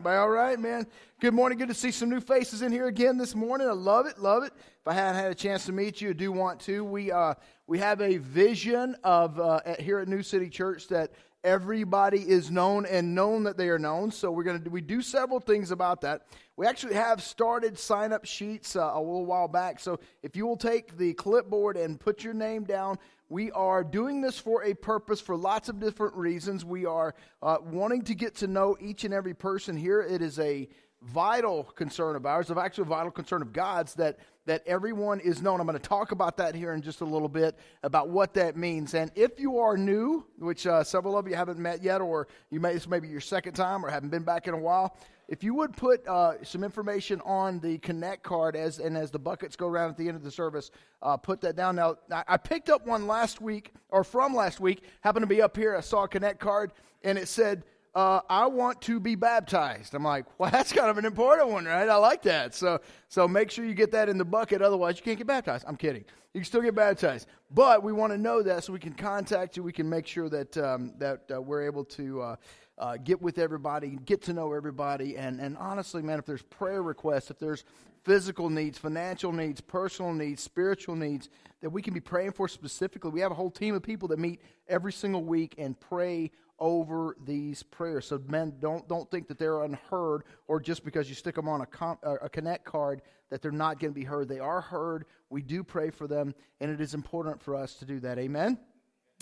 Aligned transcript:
Everybody 0.00 0.16
all 0.16 0.30
right, 0.30 0.58
man? 0.58 0.86
Good 1.20 1.34
morning. 1.34 1.58
Good 1.58 1.68
to 1.68 1.74
see 1.74 1.90
some 1.90 2.08
new 2.08 2.20
faces 2.20 2.62
in 2.62 2.72
here 2.72 2.86
again 2.86 3.18
this 3.18 3.34
morning. 3.34 3.68
I 3.68 3.72
love 3.72 4.06
it, 4.06 4.18
love 4.18 4.44
it. 4.44 4.54
If 4.56 4.88
I 4.88 4.94
hadn't 4.94 5.16
had 5.16 5.30
a 5.30 5.34
chance 5.34 5.66
to 5.66 5.72
meet 5.72 6.00
you, 6.00 6.08
I 6.08 6.12
do 6.14 6.32
want 6.32 6.58
to. 6.60 6.82
We 6.82 7.12
uh, 7.12 7.34
we 7.66 7.78
have 7.80 8.00
a 8.00 8.16
vision 8.16 8.96
of 9.04 9.38
uh, 9.38 9.60
at, 9.66 9.78
here 9.78 9.98
at 9.98 10.08
New 10.08 10.22
City 10.22 10.48
Church 10.48 10.88
that 10.88 11.10
everybody 11.44 12.18
is 12.18 12.50
known 12.50 12.86
and 12.86 13.14
known 13.14 13.44
that 13.44 13.56
they 13.56 13.68
are 13.68 13.78
known. 13.78 14.10
So 14.10 14.30
we're 14.30 14.42
gonna 14.42 14.62
we 14.70 14.80
do 14.80 15.02
several 15.02 15.40
things 15.40 15.70
about 15.70 16.00
that. 16.02 16.26
We 16.56 16.66
actually 16.66 16.94
have 16.94 17.22
started 17.22 17.78
sign 17.78 18.12
up 18.12 18.24
sheets 18.24 18.76
uh, 18.76 18.90
a 18.92 19.00
little 19.00 19.26
while 19.26 19.48
back. 19.48 19.80
So 19.80 20.00
if 20.22 20.36
you 20.36 20.46
will 20.46 20.56
take 20.56 20.96
the 20.96 21.14
clipboard 21.14 21.76
and 21.76 21.98
put 21.98 22.22
your 22.22 22.34
name 22.34 22.64
down, 22.64 22.98
we 23.28 23.50
are 23.52 23.84
doing 23.84 24.20
this 24.20 24.38
for 24.38 24.64
a 24.64 24.74
purpose 24.74 25.20
for 25.20 25.36
lots 25.36 25.68
of 25.68 25.78
different 25.78 26.14
reasons. 26.16 26.64
We 26.64 26.84
are 26.84 27.14
uh, 27.42 27.58
wanting 27.64 28.02
to 28.02 28.14
get 28.14 28.34
to 28.36 28.46
know 28.46 28.76
each 28.80 29.04
and 29.04 29.14
every 29.14 29.34
person 29.34 29.76
here. 29.76 30.02
It 30.02 30.20
is 30.20 30.38
a 30.38 30.68
vital 31.02 31.64
concern 31.64 32.16
of 32.16 32.26
ours, 32.26 32.50
of 32.50 32.58
actually 32.58 32.82
a 32.82 32.86
vital 32.86 33.10
concern 33.10 33.42
of 33.42 33.52
God's, 33.52 33.94
that 33.94 34.18
that 34.46 34.62
everyone 34.66 35.20
is 35.20 35.42
known. 35.42 35.60
I'm 35.60 35.66
going 35.66 35.78
to 35.78 35.88
talk 35.88 36.12
about 36.12 36.36
that 36.38 36.54
here 36.54 36.72
in 36.72 36.82
just 36.82 37.02
a 37.02 37.04
little 37.04 37.28
bit 37.28 37.56
about 37.82 38.08
what 38.08 38.34
that 38.34 38.56
means. 38.56 38.94
And 38.94 39.10
if 39.14 39.38
you 39.38 39.58
are 39.58 39.76
new, 39.76 40.26
which 40.38 40.66
uh, 40.66 40.82
several 40.82 41.16
of 41.16 41.28
you 41.28 41.34
haven't 41.34 41.58
met 41.58 41.82
yet, 41.82 42.00
or 42.00 42.26
you 42.50 42.58
may 42.58 42.72
this 42.72 42.88
may 42.88 43.00
be 43.00 43.08
your 43.08 43.20
second 43.20 43.52
time 43.52 43.84
or 43.84 43.90
haven't 43.90 44.08
been 44.08 44.24
back 44.24 44.48
in 44.48 44.54
a 44.54 44.58
while, 44.58 44.96
if 45.28 45.44
you 45.44 45.54
would 45.54 45.76
put 45.76 46.04
uh, 46.08 46.42
some 46.42 46.64
information 46.64 47.20
on 47.24 47.60
the 47.60 47.78
Connect 47.78 48.24
card 48.24 48.56
as 48.56 48.80
and 48.80 48.96
as 48.96 49.12
the 49.12 49.18
buckets 49.18 49.54
go 49.54 49.68
around 49.68 49.90
at 49.90 49.96
the 49.96 50.08
end 50.08 50.16
of 50.16 50.24
the 50.24 50.30
service, 50.30 50.72
uh, 51.02 51.16
put 51.16 51.40
that 51.42 51.54
down. 51.54 51.76
Now, 51.76 51.96
I 52.10 52.36
picked 52.36 52.68
up 52.68 52.84
one 52.84 53.06
last 53.06 53.40
week 53.40 53.72
or 53.90 54.02
from 54.02 54.34
last 54.34 54.58
week. 54.58 54.82
Happened 55.02 55.22
to 55.22 55.28
be 55.28 55.40
up 55.40 55.56
here. 55.56 55.76
I 55.76 55.80
saw 55.82 56.02
a 56.02 56.08
Connect 56.08 56.40
card 56.40 56.72
and 57.04 57.16
it 57.16 57.28
said, 57.28 57.62
uh, 57.94 58.20
"I 58.28 58.46
want 58.46 58.80
to 58.82 59.00
be 59.00 59.14
baptized." 59.14 59.94
I'm 59.94 60.04
like, 60.04 60.26
"Well, 60.38 60.50
that's 60.52 60.72
kind 60.72 60.90
of 60.90 60.98
an 60.98 61.04
important 61.04 61.50
one, 61.50 61.64
right?" 61.64 61.88
I 61.88 61.96
like 61.96 62.22
that. 62.22 62.54
So, 62.54 62.80
so 63.08 63.26
make 63.28 63.50
sure 63.50 63.64
you 63.64 63.74
get 63.74 63.92
that 63.92 64.08
in 64.08 64.18
the 64.18 64.24
bucket. 64.24 64.62
Otherwise, 64.62 64.98
you 64.98 65.04
can't 65.04 65.18
get 65.18 65.26
baptized. 65.26 65.64
I'm 65.66 65.76
kidding. 65.76 66.04
You 66.32 66.40
can 66.40 66.46
still 66.46 66.62
get 66.62 66.76
baptized, 66.76 67.26
but 67.50 67.82
we 67.82 67.92
want 67.92 68.12
to 68.12 68.18
know 68.18 68.42
that 68.42 68.62
so 68.62 68.72
we 68.72 68.78
can 68.78 68.92
contact 68.92 69.56
you. 69.56 69.62
We 69.62 69.72
can 69.72 69.88
make 69.88 70.06
sure 70.06 70.28
that 70.28 70.56
um, 70.56 70.94
that 70.98 71.22
uh, 71.34 71.42
we're 71.42 71.62
able 71.62 71.84
to 71.86 72.22
uh, 72.22 72.36
uh, 72.80 72.96
get 72.96 73.20
with 73.20 73.38
everybody, 73.38 73.98
get 74.04 74.22
to 74.22 74.32
know 74.32 74.52
everybody. 74.54 75.16
And, 75.16 75.38
and 75.38 75.56
honestly, 75.58 76.02
man, 76.02 76.18
if 76.18 76.24
there's 76.24 76.42
prayer 76.42 76.82
requests, 76.82 77.30
if 77.30 77.38
there's 77.38 77.64
physical 78.04 78.48
needs, 78.48 78.78
financial 78.78 79.32
needs, 79.32 79.60
personal 79.60 80.14
needs, 80.14 80.42
spiritual 80.42 80.96
needs 80.96 81.28
that 81.60 81.68
we 81.68 81.82
can 81.82 81.92
be 81.92 82.00
praying 82.00 82.32
for 82.32 82.48
specifically, 82.48 83.10
we 83.10 83.20
have 83.20 83.30
a 83.30 83.34
whole 83.34 83.50
team 83.50 83.74
of 83.74 83.82
people 83.82 84.08
that 84.08 84.18
meet 84.18 84.40
every 84.66 84.92
single 84.92 85.22
week 85.22 85.54
and 85.58 85.78
pray 85.78 86.30
over 86.60 87.16
these 87.24 87.62
prayers. 87.62 88.06
So, 88.06 88.20
men, 88.28 88.54
don't 88.60 88.86
don't 88.88 89.10
think 89.10 89.28
that 89.28 89.38
they're 89.38 89.62
unheard, 89.62 90.24
or 90.46 90.60
just 90.60 90.84
because 90.84 91.08
you 91.08 91.14
stick 91.14 91.34
them 91.34 91.48
on 91.48 91.62
a, 91.62 91.66
com, 91.66 91.98
uh, 92.04 92.16
a 92.22 92.28
connect 92.28 92.64
card 92.64 93.02
that 93.30 93.42
they're 93.42 93.50
not 93.50 93.80
going 93.80 93.92
to 93.92 93.98
be 93.98 94.04
heard. 94.04 94.28
They 94.28 94.40
are 94.40 94.60
heard. 94.60 95.06
We 95.30 95.42
do 95.42 95.64
pray 95.64 95.90
for 95.90 96.06
them, 96.06 96.34
and 96.60 96.70
it 96.70 96.80
is 96.80 96.94
important 96.94 97.42
for 97.42 97.54
us 97.54 97.74
to 97.74 97.84
do 97.84 98.00
that. 98.00 98.18
Amen. 98.18 98.58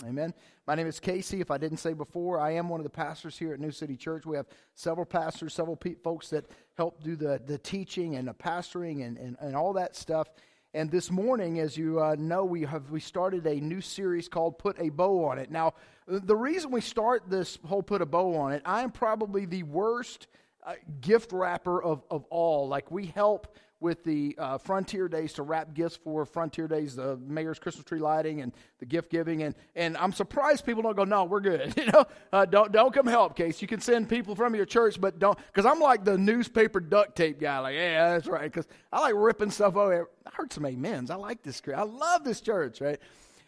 Amen. 0.05 0.33
My 0.65 0.75
name 0.75 0.87
is 0.87 0.97
Casey. 0.99 1.41
If 1.41 1.51
I 1.51 1.57
didn't 1.57 1.79
say 1.79 1.91
before, 1.91 2.39
I 2.39 2.51
am 2.51 2.69
one 2.69 2.79
of 2.79 2.85
the 2.85 2.89
pastors 2.89 3.37
here 3.37 3.53
at 3.53 3.59
New 3.59 3.71
City 3.71 3.97
Church. 3.97 4.25
We 4.25 4.37
have 4.37 4.45
several 4.73 5.05
pastors, 5.05 5.53
several 5.53 5.75
pe- 5.75 5.95
folks 5.95 6.29
that 6.29 6.45
help 6.77 7.03
do 7.03 7.17
the, 7.17 7.41
the 7.45 7.57
teaching 7.57 8.15
and 8.15 8.29
the 8.29 8.33
pastoring 8.33 9.05
and, 9.05 9.17
and, 9.17 9.35
and 9.41 9.57
all 9.57 9.73
that 9.73 9.97
stuff. 9.97 10.29
And 10.73 10.91
this 10.91 11.09
morning, 11.09 11.59
as 11.59 11.75
you 11.75 11.99
uh, 11.99 12.15
know, 12.19 12.45
we 12.45 12.61
have 12.61 12.91
we 12.91 12.99
started 12.99 13.47
a 13.47 13.55
new 13.55 13.81
series 13.81 14.27
called 14.27 14.59
"Put 14.59 14.79
a 14.79 14.89
Bow 14.89 15.25
on 15.25 15.39
It." 15.39 15.49
Now, 15.49 15.73
the 16.07 16.35
reason 16.35 16.69
we 16.69 16.81
start 16.81 17.23
this 17.27 17.57
whole 17.65 17.81
"Put 17.81 18.03
a 18.03 18.05
Bow 18.05 18.35
on 18.35 18.51
It," 18.51 18.61
I 18.65 18.83
am 18.83 18.91
probably 18.91 19.45
the 19.45 19.63
worst 19.63 20.27
uh, 20.63 20.73
gift 21.01 21.31
wrapper 21.31 21.81
of 21.81 22.03
of 22.11 22.25
all. 22.25 22.67
Like 22.67 22.91
we 22.91 23.07
help 23.07 23.57
with 23.79 24.03
the 24.03 24.35
uh, 24.37 24.57
Frontier 24.57 25.07
Days 25.07 25.33
to 25.33 25.43
wrap 25.43 25.73
gifts 25.73 25.95
for 25.95 26.25
Frontier 26.25 26.67
Days, 26.67 26.95
the 26.95 27.17
mayor's 27.17 27.59
Christmas 27.59 27.85
tree 27.85 27.99
lighting 27.99 28.41
and 28.41 28.51
the 28.79 28.85
gift 28.85 29.09
giving, 29.09 29.43
and 29.43 29.55
and 29.75 29.95
I'm 29.97 30.11
surprised 30.11 30.65
people 30.65 30.83
don't 30.83 30.95
go, 30.95 31.05
no, 31.05 31.23
we're 31.23 31.39
good. 31.39 31.73
you 31.77 31.85
know, 31.85 32.05
uh, 32.33 32.45
don't 32.45 32.71
don't 32.71 32.93
come 32.93 33.07
help, 33.07 33.35
case. 33.35 33.61
You 33.61 33.67
can 33.67 33.79
send 33.79 34.09
people 34.09 34.35
from 34.35 34.55
your 34.55 34.65
church, 34.65 34.99
but 34.99 35.19
don't, 35.19 35.37
because 35.47 35.65
I'm 35.65 35.79
like 35.79 36.03
the 36.03 36.17
newspaper 36.17 36.79
duct 36.79 37.15
tape 37.15 37.39
guy. 37.39 37.59
Like, 37.59 37.75
yeah, 37.75 38.13
that's 38.13 38.27
right, 38.27 38.51
because 38.51 38.67
I 38.91 38.99
like 38.99 39.13
ripping 39.15 39.51
stuff 39.51 39.75
over. 39.75 40.09
I 40.25 40.29
heard 40.33 40.51
some 40.51 40.65
amens. 40.65 41.09
I 41.09 41.15
like 41.15 41.43
this. 41.43 41.61
I 41.73 41.83
love 41.83 42.23
this 42.23 42.41
church, 42.41 42.81
right? 42.81 42.99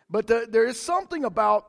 But 0.10 0.28
the, 0.28 0.48
there 0.50 0.66
is 0.66 0.80
something 0.80 1.26
about 1.26 1.68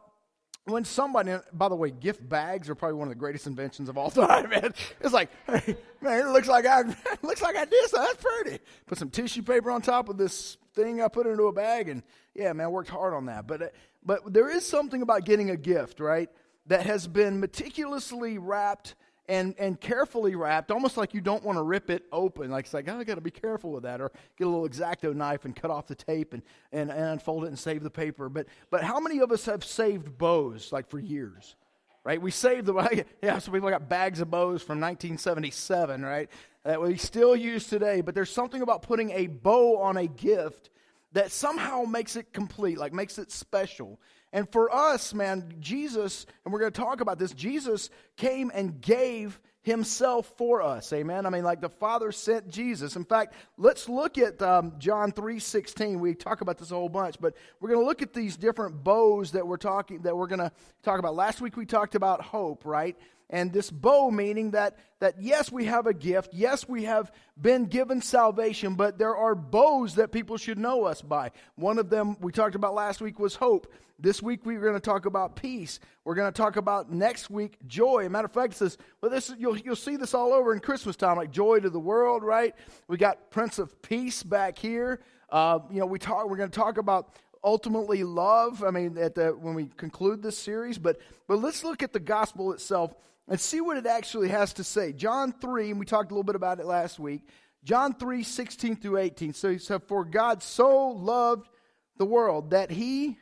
when 0.65 0.85
somebody, 0.85 1.37
by 1.53 1.69
the 1.69 1.75
way, 1.75 1.91
gift 1.91 2.27
bags 2.27 2.71
are 2.71 2.75
probably 2.75 2.97
one 2.97 3.09
of 3.09 3.11
the 3.11 3.19
greatest 3.19 3.47
inventions 3.47 3.89
of 3.89 3.99
all 3.99 4.11
time, 4.13 4.49
man. 4.51 4.73
It's 5.01 5.13
like, 5.13 5.31
hey, 5.47 5.77
man, 6.01 6.27
it 6.27 6.31
looks 6.31 6.49
like 6.49 6.67
I, 6.67 6.83
looks 7.23 7.43
like 7.43 7.57
I 7.57 7.65
did 7.65 7.91
so. 7.91 7.99
That's 7.99 8.23
pretty. 8.23 8.63
Put 8.87 8.99
some 8.99 9.11
tissue 9.11 9.43
paper 9.43 9.71
on 9.71 9.83
top 9.83 10.09
of 10.09 10.17
this 10.17 10.57
thing 10.75 11.03
I 11.03 11.09
put 11.09 11.27
into 11.27 11.45
a 11.45 11.53
bag, 11.53 11.89
and 11.89 12.03
yeah, 12.35 12.53
man, 12.53 12.71
worked 12.71 12.91
hard 12.91 13.13
on 13.15 13.27
that. 13.27 13.47
But, 13.47 13.63
uh, 13.63 13.67
but 14.05 14.33
there 14.33 14.49
is 14.49 14.65
something 14.65 15.03
about 15.03 15.25
getting 15.25 15.51
a 15.51 15.57
gift, 15.57 16.01
right, 16.01 16.31
that 16.67 16.87
has 16.87 17.09
been 17.09 17.41
meticulously 17.41 18.39
wrapped 18.39 18.95
and, 19.33 19.55
and 19.59 19.81
carefully 19.81 20.35
wrapped, 20.35 20.71
almost 20.71 20.99
like 20.99 21.15
you 21.15 21.23
don't 21.23 21.43
want 21.43 21.57
to 21.57 21.63
rip 21.63 21.89
it 21.89 22.05
open. 22.13 22.51
Like 22.51 22.67
it's 22.67 22.75
like, 22.75 22.87
oh, 22.91 22.99
I 22.99 23.05
got 23.05 23.15
to 23.15 23.23
be 23.23 23.31
careful 23.31 23.73
with 23.73 23.85
that. 23.85 23.99
Or 23.99 24.13
get 24.37 24.47
a 24.47 24.51
little 24.51 24.67
X-Acto 24.67 25.15
knife 25.15 25.47
and 25.47 25.57
cut 25.57 25.71
off 25.71 25.87
the 25.87 25.95
tape 25.95 26.35
and, 26.35 26.43
and, 26.71 26.91
and 26.91 27.01
unfold 27.01 27.45
it 27.45 27.47
and 27.47 27.59
save 27.59 27.83
the 27.83 27.91
paper. 27.91 28.29
But, 28.29 28.47
but 28.69 28.85
how 28.85 29.01
many 29.01 29.21
of 29.21 29.33
us 29.33 29.47
have 29.47 29.65
saved 29.65 30.19
bows 30.19 30.71
like 30.71 30.91
for 30.91 30.99
years? 30.99 31.57
Right? 32.05 32.21
We 32.21 32.31
saved 32.31 32.67
the, 32.67 33.07
yeah, 33.23 33.39
some 33.39 33.55
people 33.55 33.71
got 33.71 33.89
bags 33.89 34.21
of 34.21 34.31
bows 34.31 34.61
from 34.61 34.81
1977, 34.81 36.03
right? 36.03 36.29
That 36.65 36.83
we 36.83 36.99
still 36.99 37.35
use 37.35 37.67
today. 37.67 38.03
But 38.03 38.15
there's 38.15 38.31
something 38.31 38.61
about 38.61 38.83
putting 38.83 39.13
a 39.13 39.29
bow 39.29 39.79
on 39.79 39.97
a 39.97 40.09
gift 40.09 40.69
that 41.13 41.33
somehow 41.33 41.85
makes 41.85 42.17
it 42.17 42.35
complete, 42.35 42.77
like 42.77 42.93
makes 42.93 43.19
it 43.19 43.33
special. 43.33 43.99
And 44.33 44.51
for 44.51 44.75
us, 44.75 45.13
man, 45.13 45.55
Jesus, 45.61 46.27
and 46.45 46.53
we're 46.53 46.61
going 46.61 46.73
to 46.73 46.81
talk 46.81 47.01
about 47.01 47.19
this, 47.19 47.33
Jesus 47.33 47.91
came 48.17 48.51
and 48.55 48.81
gave 48.81 49.39
himself 49.63 50.33
for 50.37 50.61
us. 50.61 50.93
Amen. 50.93 51.25
I 51.25 51.31
mean, 51.31 51.45
like 51.45 51.61
the 51.61 51.69
Father 51.69 52.11
sent 52.13 52.49
Jesus. 52.49 52.97
In 52.97 53.05
fact, 53.05 53.35
let's 53.57 53.89
look 53.89 54.19
at 54.19 54.43
um, 54.43 54.73
John 54.79 55.13
3:16. 55.13 56.01
We 56.01 56.15
talk 56.15 56.41
about 56.41 56.59
this 56.59 56.71
a 56.71 56.75
whole 56.75 56.89
bunch, 56.89 57.17
but 57.21 57.35
we're 57.61 57.69
going 57.69 57.81
to 57.81 57.87
look 57.87 58.03
at 58.03 58.13
these 58.13 58.37
different 58.37 58.83
bows 58.83 59.33
that 59.33 59.47
we're 59.47 59.57
talking 59.57 60.03
that 60.03 60.17
we're 60.17 60.27
going 60.27 60.41
to 60.41 60.53
talk 60.83 60.99
about. 60.99 61.15
Last 61.15 61.41
week 61.41 61.57
we 61.57 61.65
talked 61.65 61.95
about 61.95 62.21
hope, 62.23 62.65
right? 62.65 62.97
And 63.33 63.51
this 63.51 63.71
bow 63.71 64.11
meaning 64.11 64.51
that, 64.51 64.77
that 65.01 65.15
yes, 65.19 65.51
we 65.51 65.65
have 65.65 65.87
a 65.87 65.95
gift. 65.95 66.35
Yes, 66.35 66.69
we 66.69 66.85
have 66.85 67.11
been 67.41 67.65
given 67.65 68.03
salvation, 68.03 68.75
but 68.75 68.99
there 68.99 69.17
are 69.17 69.35
bows 69.35 69.95
that 69.95 70.13
people 70.13 70.37
should 70.37 70.59
know 70.59 70.85
us 70.85 71.01
by. 71.01 71.31
One 71.57 71.79
of 71.79 71.89
them 71.89 72.19
we 72.21 72.31
talked 72.31 72.55
about 72.55 72.75
last 72.75 73.01
week 73.01 73.19
was 73.19 73.35
hope. 73.35 73.73
This 73.99 74.23
week 74.23 74.45
we're 74.45 74.61
going 74.61 74.75
to 74.75 74.81
talk 74.81 75.07
about 75.07 75.35
peace. 75.35 75.81
We're 76.05 76.15
going 76.15 76.31
to 76.31 76.37
talk 76.37 76.57
about 76.57 76.93
next 76.93 77.31
week 77.31 77.57
joy. 77.67 78.07
matter 78.11 78.27
of 78.27 78.33
fact, 78.33 78.53
it 78.53 78.57
says, 78.57 78.77
well, 79.01 79.11
this 79.11 79.33
you'll 79.39 79.57
you'll 79.57 79.77
see 79.77 79.97
this 79.97 80.13
all 80.13 80.35
over 80.35 80.53
in 80.53 80.61
Christmas 80.61 80.97
time, 80.97 81.17
like 81.17 81.31
joy 81.31 81.61
to 81.61 81.71
the 81.71 81.81
world, 81.81 82.23
right? 82.23 82.55
We 82.87 82.99
got 82.99 83.31
Prince 83.31 83.59
of 83.59 83.81
Peace 83.81 84.23
back 84.23 84.59
here. 84.59 85.01
Uh, 85.31 85.61
you 85.71 85.81
know, 85.81 85.87
we 85.87 85.99
talk. 85.99 86.29
We're 86.29 86.37
going 86.37 86.51
to 86.51 86.59
talk 86.59 86.77
about 86.77 87.15
ultimately 87.43 88.05
love. 88.05 88.63
I 88.63 88.71
mean, 88.71 88.99
at 88.99 89.15
the 89.15 89.31
when 89.31 89.55
we 89.55 89.69
conclude 89.79 90.23
this 90.23 90.37
series, 90.37 90.77
but 90.77 91.01
but 91.29 91.41
let's 91.41 91.65
look 91.65 91.83
at 91.83 91.95
the 91.95 92.01
gospel 92.01 92.53
itself 92.53 92.95
and 93.29 93.41
see 93.41 93.61
what 93.61 93.77
it 93.77 93.87
actually 93.87 94.29
has 94.29 94.53
to 94.55 94.65
say. 94.65 94.93
John 94.93 95.33
3, 95.33 95.71
and 95.71 95.81
we 95.81 95.87
talked 95.87 96.11
a 96.11 96.15
little 96.15 96.25
bit 96.25 96.37
about 96.37 96.61
it 96.61 96.67
last 96.67 96.99
week. 96.99 97.23
John 97.65 97.95
3, 97.95 98.23
16 98.23 98.77
through 98.77 98.99
18. 98.99 99.35
So 99.35 99.51
he 99.51 99.59
said, 99.59 99.85
For 99.85 100.05
God 100.05 100.43
so 100.43 100.89
loved 100.89 101.49
the 101.97 102.05
world 102.05 102.51
that 102.51 102.71
he 102.71 103.17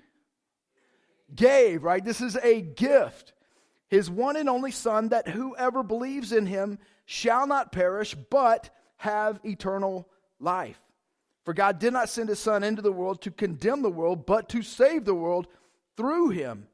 gave, 1.34 1.84
right? 1.84 2.04
This 2.04 2.20
is 2.20 2.36
a 2.36 2.62
gift. 2.62 3.34
His 3.88 4.10
one 4.10 4.36
and 4.36 4.48
only 4.48 4.70
Son, 4.70 5.08
that 5.08 5.28
whoever 5.28 5.82
believes 5.82 6.32
in 6.32 6.46
him 6.46 6.78
shall 7.04 7.46
not 7.46 7.72
perish, 7.72 8.14
but 8.14 8.70
have 8.96 9.40
eternal 9.44 10.08
life. 10.38 10.80
For 11.44 11.54
God 11.54 11.78
did 11.78 11.92
not 11.92 12.08
send 12.08 12.28
his 12.28 12.38
Son 12.38 12.62
into 12.62 12.82
the 12.82 12.92
world 12.92 13.22
to 13.22 13.30
condemn 13.30 13.82
the 13.82 13.90
world, 13.90 14.26
but 14.26 14.48
to 14.50 14.62
save 14.62 15.04
the 15.04 15.14
world 15.14 15.48
through 15.96 16.30
him. 16.30 16.68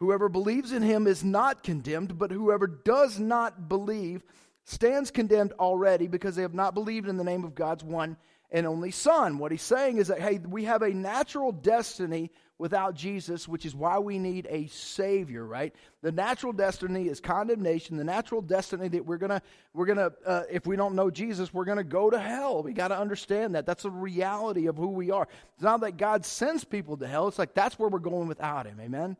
Whoever 0.00 0.30
believes 0.30 0.72
in 0.72 0.82
him 0.82 1.06
is 1.06 1.22
not 1.22 1.62
condemned, 1.62 2.18
but 2.18 2.30
whoever 2.30 2.66
does 2.66 3.18
not 3.18 3.68
believe 3.68 4.22
stands 4.64 5.10
condemned 5.10 5.52
already 5.58 6.06
because 6.06 6.36
they 6.36 6.42
have 6.42 6.54
not 6.54 6.74
believed 6.74 7.06
in 7.06 7.18
the 7.18 7.24
name 7.24 7.44
of 7.44 7.54
God's 7.54 7.84
one 7.84 8.16
and 8.50 8.66
only 8.66 8.90
Son. 8.90 9.38
What 9.38 9.52
he's 9.52 9.62
saying 9.62 9.98
is 9.98 10.08
that, 10.08 10.20
hey, 10.20 10.38
we 10.38 10.64
have 10.64 10.82
a 10.82 10.90
natural 10.90 11.52
destiny 11.52 12.30
without 12.56 12.94
Jesus, 12.94 13.46
which 13.46 13.64
is 13.64 13.74
why 13.74 13.98
we 13.98 14.18
need 14.18 14.46
a 14.50 14.66
Savior, 14.68 15.44
right? 15.46 15.74
The 16.02 16.12
natural 16.12 16.52
destiny 16.52 17.08
is 17.08 17.20
condemnation. 17.20 17.96
The 17.96 18.04
natural 18.04 18.42
destiny 18.42 18.88
that 18.88 19.04
we're 19.04 19.18
gonna, 19.18 19.42
we're 19.74 19.86
gonna, 19.86 20.12
uh, 20.26 20.42
if 20.50 20.66
we 20.66 20.76
don't 20.76 20.94
know 20.94 21.10
Jesus, 21.10 21.54
we're 21.54 21.64
gonna 21.64 21.84
go 21.84 22.10
to 22.10 22.18
hell. 22.18 22.62
We 22.62 22.72
got 22.72 22.88
to 22.88 22.98
understand 22.98 23.54
that. 23.54 23.66
That's 23.66 23.84
a 23.84 23.90
reality 23.90 24.66
of 24.66 24.76
who 24.76 24.88
we 24.88 25.10
are. 25.10 25.28
It's 25.54 25.62
not 25.62 25.80
that 25.80 25.96
God 25.96 26.24
sends 26.24 26.64
people 26.64 26.96
to 26.98 27.06
hell. 27.06 27.28
It's 27.28 27.38
like 27.38 27.54
that's 27.54 27.78
where 27.78 27.88
we're 27.88 27.98
going 27.98 28.28
without 28.28 28.66
Him. 28.66 28.78
Amen. 28.80 29.16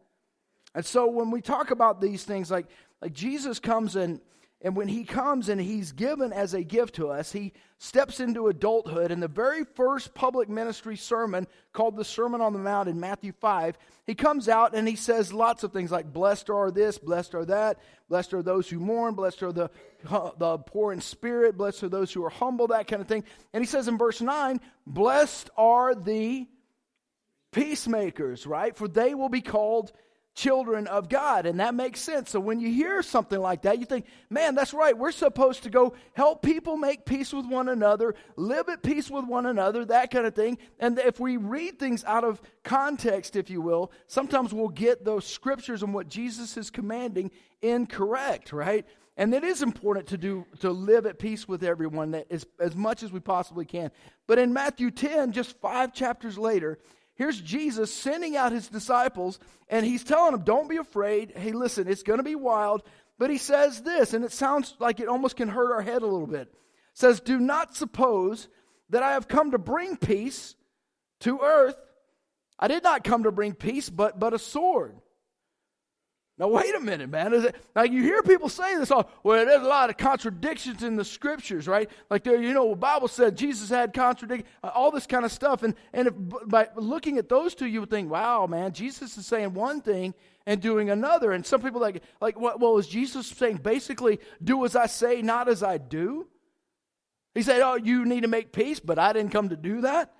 And 0.75 0.85
so 0.85 1.09
when 1.09 1.31
we 1.31 1.41
talk 1.41 1.71
about 1.71 2.01
these 2.01 2.25
things, 2.25 2.51
like 2.51 2.67
like 3.01 3.13
Jesus 3.13 3.59
comes 3.59 3.97
and 3.97 4.21
and 4.63 4.77
when 4.77 4.89
he 4.89 5.05
comes 5.05 5.49
and 5.49 5.59
he's 5.59 5.93
given 5.93 6.35
as 6.35 6.53
a 6.53 6.63
gift 6.63 6.97
to 6.97 7.09
us, 7.09 7.33
he 7.33 7.55
steps 7.79 8.21
into 8.21 8.49
adulthood. 8.49 9.11
In 9.11 9.19
the 9.19 9.27
very 9.27 9.65
first 9.65 10.13
public 10.13 10.51
ministry 10.51 10.99
sermon 10.99 11.47
called 11.73 11.97
the 11.97 12.05
Sermon 12.05 12.43
on 12.43 12.53
the 12.53 12.59
Mount 12.59 12.87
in 12.87 13.01
Matthew 13.01 13.33
5, 13.33 13.79
he 14.07 14.15
comes 14.15 14.51
out 14.51 14.75
and 14.75 14.87
he 14.87 14.97
says 14.97 15.33
lots 15.33 15.65
of 15.65 15.73
things 15.73 15.91
like, 15.91 16.13
Blessed 16.13 16.51
are 16.51 16.71
this, 16.71 16.99
blessed 16.99 17.35
are 17.35 17.47
that, 17.47 17.79
blessed 18.11 18.35
are 18.35 18.43
those 18.43 18.69
who 18.69 18.79
mourn, 18.79 19.15
blessed 19.15 19.43
are 19.43 19.53
the, 19.53 19.71
the 20.37 20.59
poor 20.59 20.93
in 20.93 21.01
spirit, 21.01 21.57
blessed 21.57 21.85
are 21.85 21.89
those 21.89 22.13
who 22.13 22.23
are 22.23 22.31
humble, 22.31 22.67
that 22.67 22.87
kind 22.87 23.01
of 23.01 23.09
thing. 23.09 23.25
And 23.55 23.63
he 23.63 23.67
says 23.67 23.89
in 23.89 23.97
verse 23.97 24.21
9, 24.21 24.61
Blessed 24.87 25.49
are 25.57 25.95
the 25.95 26.47
peacemakers, 27.51 28.47
right? 28.47 28.77
For 28.77 28.89
they 28.89 29.15
will 29.15 29.31
be 29.31 29.41
called 29.41 29.91
children 30.35 30.87
of 30.87 31.09
God. 31.09 31.47
And 31.47 31.61
that 31.61 31.75
makes 31.75 32.01
sense. 32.01 32.31
So 32.31 32.41
when 32.41 32.61
you 32.61 32.73
hear 32.73 33.03
something 33.03 33.39
like 33.39 33.63
that, 33.63 33.79
you 33.79 33.85
think, 33.85 34.07
man, 34.29 34.55
that's 34.55 34.73
right. 34.73 34.97
We're 34.97 35.13
supposed 35.13 35.65
to 35.65 35.71
go 35.71 35.95
help 36.15 36.43
people 36.43 36.77
make 36.77 37.05
peace 37.05 37.33
with 37.33 37.47
one 37.47 37.69
another, 37.69 38.15
live 38.37 38.69
at 38.69 38.83
peace 38.83 39.11
with 39.11 39.25
one 39.25 39.47
another, 39.47 39.85
that 39.87 40.11
kind 40.11 40.27
of 40.27 40.35
thing. 40.35 40.59
And 40.79 40.99
if 40.99 41.21
we 41.21 41.37
read 41.37 41.79
things 41.79 42.05
out 42.05 42.25
of 42.25 42.41
context, 42.63 43.37
if 43.37 43.51
you 43.51 43.61
will, 43.61 43.93
sometimes 44.07 44.53
we'll 44.53 44.69
get 44.69 45.05
those 45.05 45.27
scriptures 45.27 45.83
and 45.83 45.93
what 45.93 46.09
Jesus 46.09 46.57
is 46.57 46.71
commanding 46.71 47.31
incorrect, 47.63 48.53
right? 48.53 48.87
And 49.17 49.35
it 49.35 49.45
is 49.45 49.61
important 49.61 50.07
to 50.09 50.17
do 50.17 50.47
to 50.61 50.71
live 50.71 51.05
at 51.05 51.19
peace 51.19 51.47
with 51.47 51.63
everyone 51.63 52.13
that 52.13 52.27
is, 52.31 52.47
as 52.59 52.75
much 52.75 53.03
as 53.03 53.13
we 53.13 53.21
possibly 53.21 53.67
can. 53.67 53.91
But 54.27 54.39
in 54.39 54.53
Matthew 54.53 54.91
10, 54.91 55.33
just 55.33 55.61
five 55.61 55.93
chapters 55.93 56.39
later, 56.39 56.79
Here's 57.21 57.39
Jesus 57.39 57.93
sending 57.93 58.35
out 58.35 58.51
his 58.51 58.69
disciples, 58.69 59.39
and 59.69 59.85
he's 59.85 60.05
telling 60.05 60.33
them, 60.33 60.41
Don't 60.41 60.71
be 60.71 60.79
afraid. 60.79 61.35
Hey, 61.37 61.53
listen, 61.53 61.87
it's 61.87 62.03
going 62.03 62.19
to 62.19 62.23
be 62.23 62.35
wild. 62.35 62.83
But 63.19 63.29
he 63.29 63.37
says 63.37 63.83
this, 63.83 64.15
and 64.15 64.25
it 64.25 64.33
sounds 64.33 64.75
like 64.79 65.01
it 65.01 65.07
almost 65.07 65.37
can 65.37 65.49
hurt 65.49 65.71
our 65.71 65.83
head 65.83 66.01
a 66.01 66.07
little 66.07 66.27
bit. 66.27 66.49
It 66.49 66.55
says, 66.95 67.21
Do 67.21 67.39
not 67.39 67.77
suppose 67.77 68.49
that 68.89 69.03
I 69.03 69.13
have 69.13 69.29
come 69.29 69.51
to 69.51 69.59
bring 69.59 69.99
peace 69.99 70.55
to 71.21 71.41
earth. 71.43 71.77
I 72.59 72.69
did 72.69 72.83
not 72.83 73.05
come 73.05 73.25
to 73.25 73.33
bring 73.33 73.53
peace, 73.53 73.91
but, 73.91 74.19
but 74.19 74.33
a 74.33 74.39
sword. 74.39 74.97
Now, 76.41 76.49
wait 76.49 76.75
a 76.75 76.81
minute, 76.81 77.11
man. 77.11 77.35
It, 77.35 77.55
now, 77.77 77.83
you 77.83 78.03
hear 78.03 78.23
people 78.23 78.49
say 78.49 78.75
this, 78.79 78.91
all, 78.91 79.11
well, 79.23 79.45
there's 79.45 79.63
a 79.63 79.69
lot 79.69 79.91
of 79.91 79.99
contradictions 79.99 80.83
in 80.83 80.97
the 80.97 81.05
scriptures, 81.05 81.69
right? 81.69 81.91
Like, 82.09 82.25
there, 82.25 82.41
you 82.41 82.55
know, 82.55 82.71
the 82.71 82.77
Bible 82.77 83.09
said 83.09 83.37
Jesus 83.37 83.69
had 83.69 83.93
contradict, 83.93 84.47
uh, 84.65 84.71
all 84.75 84.91
this 84.91 85.07
kind 85.07 85.27
of 85.27 85.33
stuff. 85.33 85.63
And, 85.63 85.75
and 85.93 86.09
if, 86.09 86.15
by 86.47 86.69
looking 86.77 87.19
at 87.19 87.29
those 87.29 87.55
two, 87.55 87.67
you 87.67 87.81
would 87.81 87.91
think, 87.91 88.11
wow, 88.11 88.47
man, 88.47 88.73
Jesus 88.73 89.19
is 89.19 89.27
saying 89.27 89.53
one 89.53 89.83
thing 89.83 90.15
and 90.47 90.63
doing 90.63 90.89
another. 90.89 91.33
And 91.33 91.45
some 91.45 91.61
people 91.61 91.79
like, 91.79 92.03
like, 92.23 92.41
what, 92.41 92.59
well, 92.59 92.79
is 92.79 92.89
Jesus 92.89 93.27
saying 93.27 93.59
basically, 93.59 94.19
do 94.43 94.65
as 94.65 94.75
I 94.75 94.87
say, 94.87 95.21
not 95.21 95.47
as 95.47 95.63
I 95.63 95.77
do? 95.77 96.27
He 97.35 97.43
said, 97.43 97.61
oh, 97.61 97.75
you 97.75 98.07
need 98.07 98.23
to 98.23 98.29
make 98.29 98.51
peace, 98.51 98.81
but 98.81 98.99
I 98.99 99.13
didn't 99.13 99.31
come 99.31 99.51
to 99.51 99.57
do 99.57 99.83
that. 99.83 100.15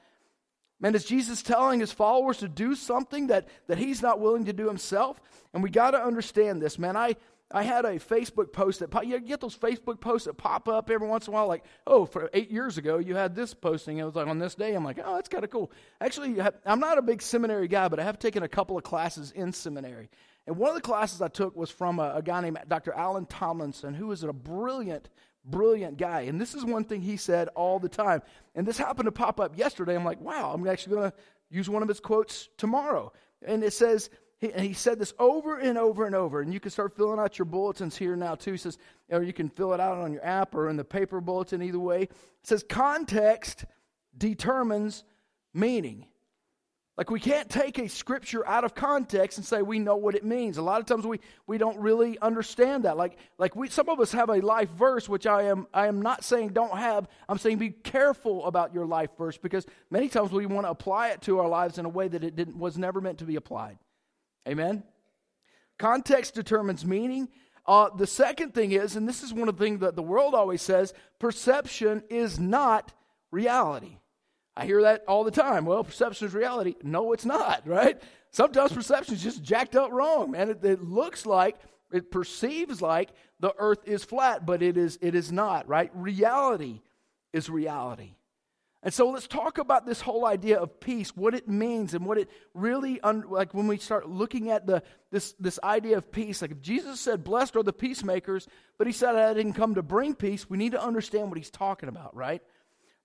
Man, 0.81 0.95
is 0.95 1.05
Jesus 1.05 1.43
telling 1.43 1.81
his 1.81 1.93
followers 1.93 2.39
to 2.39 2.49
do 2.49 2.75
something 2.75 3.27
that, 3.27 3.49
that 3.67 3.79
he's 3.79 4.01
not 4.01 4.19
willing 4.19 4.47
to 4.47 4.53
do 4.53 4.67
himself? 4.67 5.21
And 5.53 5.63
we 5.63 5.69
got 5.71 5.91
to 5.91 6.03
understand 6.03 6.63
this, 6.63 6.79
man. 6.79 6.97
I, 6.97 7.17
I 7.53 7.63
had 7.63 7.85
a 7.85 7.99
Facebook 7.99 8.53
post 8.53 8.81
that 8.81 9.07
you 9.07 9.19
get 9.21 9.41
those 9.41 9.57
Facebook 9.57 10.01
posts 10.01 10.27
that 10.27 10.35
pop 10.35 10.69
up 10.69 10.89
every 10.89 11.07
once 11.07 11.27
in 11.27 11.33
a 11.33 11.35
while, 11.35 11.49
like, 11.49 11.65
oh, 11.87 12.07
for 12.07 12.31
eight 12.33 12.51
years 12.51 12.79
ago 12.79 12.99
you 12.99 13.17
had 13.17 13.35
this 13.35 13.53
posting. 13.53 13.99
It 13.99 14.05
was 14.05 14.15
like 14.15 14.29
on 14.29 14.39
this 14.39 14.55
day. 14.55 14.75
I'm 14.75 14.85
like, 14.85 15.01
oh, 15.05 15.17
that's 15.17 15.29
kind 15.29 15.45
of 15.45 15.51
cool. 15.51 15.73
Actually, 16.01 16.41
I'm 16.65 16.81
not 16.81 16.97
a 16.97 17.03
big 17.03 17.21
seminary 17.21 17.69
guy, 17.69 17.89
but 17.89 17.99
I 17.99 18.05
have 18.05 18.19
taken 18.19 18.43
a 18.45 18.49
couple 18.49 18.79
of 18.79 18.85
classes 18.85 19.33
in 19.33 19.53
seminary. 19.53 20.09
And 20.47 20.57
one 20.57 20.71
of 20.71 20.77
the 20.77 20.81
classes 20.81 21.21
I 21.21 21.29
took 21.29 21.57
was 21.57 21.71
from 21.71 21.99
a, 21.99 22.15
a 22.17 22.23
guy 22.23 22.41
named 22.41 22.59
Dr. 22.69 22.93
Alan 22.93 23.27
Tomlinson, 23.27 23.95
who 23.95 24.11
is 24.13 24.23
a 24.23 24.33
brilliant 24.33 25.09
brilliant 25.45 25.97
guy. 25.97 26.23
And 26.23 26.41
this 26.41 26.55
is 26.55 26.65
one 26.65 26.85
thing 26.85 27.01
he 27.01 27.17
said 27.17 27.49
all 27.49 27.79
the 27.79 27.89
time. 27.89 28.23
And 28.55 28.67
this 28.67 28.79
happened 28.79 29.07
to 29.07 29.13
pop 29.13 29.41
up 29.41 29.57
yesterday. 29.59 29.95
I'm 29.95 30.05
like, 30.05 30.21
wow, 30.21 30.53
I'm 30.53 30.67
actually 30.67 30.97
going 30.97 31.11
to 31.11 31.17
use 31.51 31.69
one 31.69 31.83
of 31.83 31.89
his 31.89 32.01
quotes 32.01 32.49
tomorrow. 32.57 33.13
And 33.43 33.65
it 33.65 33.73
says, 33.73 34.11
he, 34.39 34.53
and 34.53 34.65
he 34.65 34.73
said 34.73 34.99
this 34.99 35.13
over 35.19 35.59
and 35.59 35.77
over 35.77 36.07
and 36.07 36.15
over. 36.15 36.41
And 36.41 36.53
you 36.53 36.61
can 36.61 36.71
start 36.71 36.97
filling 36.97 37.19
out 37.19 37.39
your 37.39 37.47
bulletins 37.47 37.97
here 37.97 38.17
now, 38.17 38.35
too. 38.35 38.53
He 38.53 38.59
says, 38.59 38.79
or 39.11 39.23
you 39.23 39.33
can 39.33 39.49
fill 39.49 39.75
it 39.75 39.81
out 39.81 39.99
on 39.99 40.13
your 40.13 40.25
app 40.25 40.55
or 40.55 40.69
in 40.69 40.77
the 40.77 40.85
paper 40.85 41.21
bulletin, 41.21 41.63
either 41.63 41.79
way. 41.79 42.03
It 42.03 42.13
says, 42.43 42.65
context 42.69 43.65
determines 44.17 45.05
meaning. 45.53 46.07
Like, 47.01 47.11
we 47.11 47.19
can't 47.19 47.49
take 47.49 47.79
a 47.79 47.89
scripture 47.89 48.47
out 48.47 48.63
of 48.63 48.75
context 48.75 49.39
and 49.39 49.47
say 49.47 49.63
we 49.63 49.79
know 49.79 49.97
what 49.97 50.15
it 50.15 50.23
means. 50.23 50.59
A 50.59 50.63
lot 50.63 50.81
of 50.81 50.87
times 50.87 51.07
we, 51.07 51.19
we 51.47 51.57
don't 51.57 51.79
really 51.79 52.19
understand 52.19 52.85
that. 52.85 52.99
Like, 52.99 53.17
like 53.39 53.57
we, 53.57 53.71
some 53.71 53.89
of 53.89 54.01
us 54.01 54.13
have 54.13 54.29
a 54.29 54.43
life 54.43 54.69
verse, 54.73 55.09
which 55.09 55.27
I 55.27 55.45
am, 55.45 55.67
I 55.73 55.87
am 55.87 56.03
not 56.03 56.25
saying 56.25 56.51
don't 56.51 56.77
have. 56.77 57.09
I'm 57.27 57.39
saying 57.39 57.57
be 57.57 57.71
careful 57.71 58.45
about 58.45 58.75
your 58.75 58.85
life 58.85 59.09
verse 59.17 59.39
because 59.39 59.65
many 59.89 60.11
times 60.11 60.31
we 60.31 60.45
want 60.45 60.67
to 60.67 60.71
apply 60.71 61.09
it 61.09 61.23
to 61.23 61.39
our 61.39 61.49
lives 61.49 61.79
in 61.79 61.87
a 61.87 61.89
way 61.89 62.07
that 62.07 62.23
it 62.23 62.37
didn't, 62.37 62.59
was 62.59 62.77
never 62.77 63.01
meant 63.01 63.17
to 63.21 63.25
be 63.25 63.37
applied. 63.37 63.79
Amen? 64.47 64.83
Context 65.79 66.35
determines 66.35 66.85
meaning. 66.85 67.31
Uh, 67.65 67.89
the 67.97 68.07
second 68.07 68.53
thing 68.53 68.73
is, 68.73 68.95
and 68.95 69.09
this 69.09 69.23
is 69.23 69.33
one 69.33 69.49
of 69.49 69.57
the 69.57 69.65
things 69.65 69.81
that 69.81 69.97
the 69.97 70.03
world 70.03 70.35
always 70.35 70.61
says 70.61 70.93
perception 71.19 72.03
is 72.11 72.39
not 72.39 72.93
reality. 73.31 73.97
I 74.57 74.67
hear 74.67 74.83
that 74.83 75.05
all 75.07 75.25
the 75.25 75.31
time. 75.31 75.65
Well, 75.65 75.85
perception 75.85 76.27
is 76.27 76.35
reality. 76.35 76.75
No, 76.83 77.13
it's 77.13 77.25
not, 77.25 77.67
right? 77.67 78.01
Sometimes 78.31 78.73
perception 78.73 79.15
is 79.15 79.23
just 79.23 79.43
jacked 79.43 79.77
up 79.77 79.91
wrong, 79.91 80.31
man. 80.31 80.51
It, 80.51 80.65
it, 80.65 80.83
looks 80.83 81.27
like, 81.27 81.57
it 81.93 82.11
perceives 82.11 82.81
like 82.81 83.11
the 83.41 83.55
earth 83.59 83.81
is 83.87 84.05
flat, 84.05 84.47
but 84.47 84.63
it 84.63 84.77
is, 84.77 84.99
it 85.01 85.15
is 85.15 85.33
not, 85.33 85.69
right? 85.69 85.91
Reality 85.95 86.81
is 87.33 87.49
reality. 87.49 88.15
And 88.83 88.95
so 88.95 89.11
let's 89.11 89.27
talk 89.27 89.59
about 89.59 89.85
this 89.85 90.01
whole 90.01 90.25
idea 90.25 90.59
of 90.59 90.81
peace, 90.81 91.15
what 91.15 91.35
it 91.35 91.47
means, 91.47 91.93
and 91.93 92.07
what 92.07 92.17
it 92.17 92.31
really 92.55 92.99
un- 93.03 93.25
like 93.29 93.53
when 93.53 93.67
we 93.67 93.77
start 93.77 94.09
looking 94.09 94.51
at 94.51 94.67
the 94.67 94.83
this 95.11 95.35
this 95.39 95.59
idea 95.63 95.99
of 95.99 96.11
peace. 96.11 96.41
Like 96.41 96.53
if 96.53 96.63
Jesus 96.63 96.99
said, 96.99 97.23
"Blessed 97.23 97.57
are 97.57 97.63
the 97.63 97.75
peacemakers," 97.75 98.49
but 98.79 98.87
he 98.87 98.93
said, 98.95 99.17
"I 99.17 99.35
didn't 99.35 99.53
come 99.53 99.75
to 99.75 99.83
bring 99.83 100.15
peace," 100.15 100.49
we 100.49 100.57
need 100.57 100.73
to 100.73 100.83
understand 100.83 101.29
what 101.29 101.37
he's 101.37 101.51
talking 101.51 101.91
about, 101.91 102.17
right? 102.17 102.43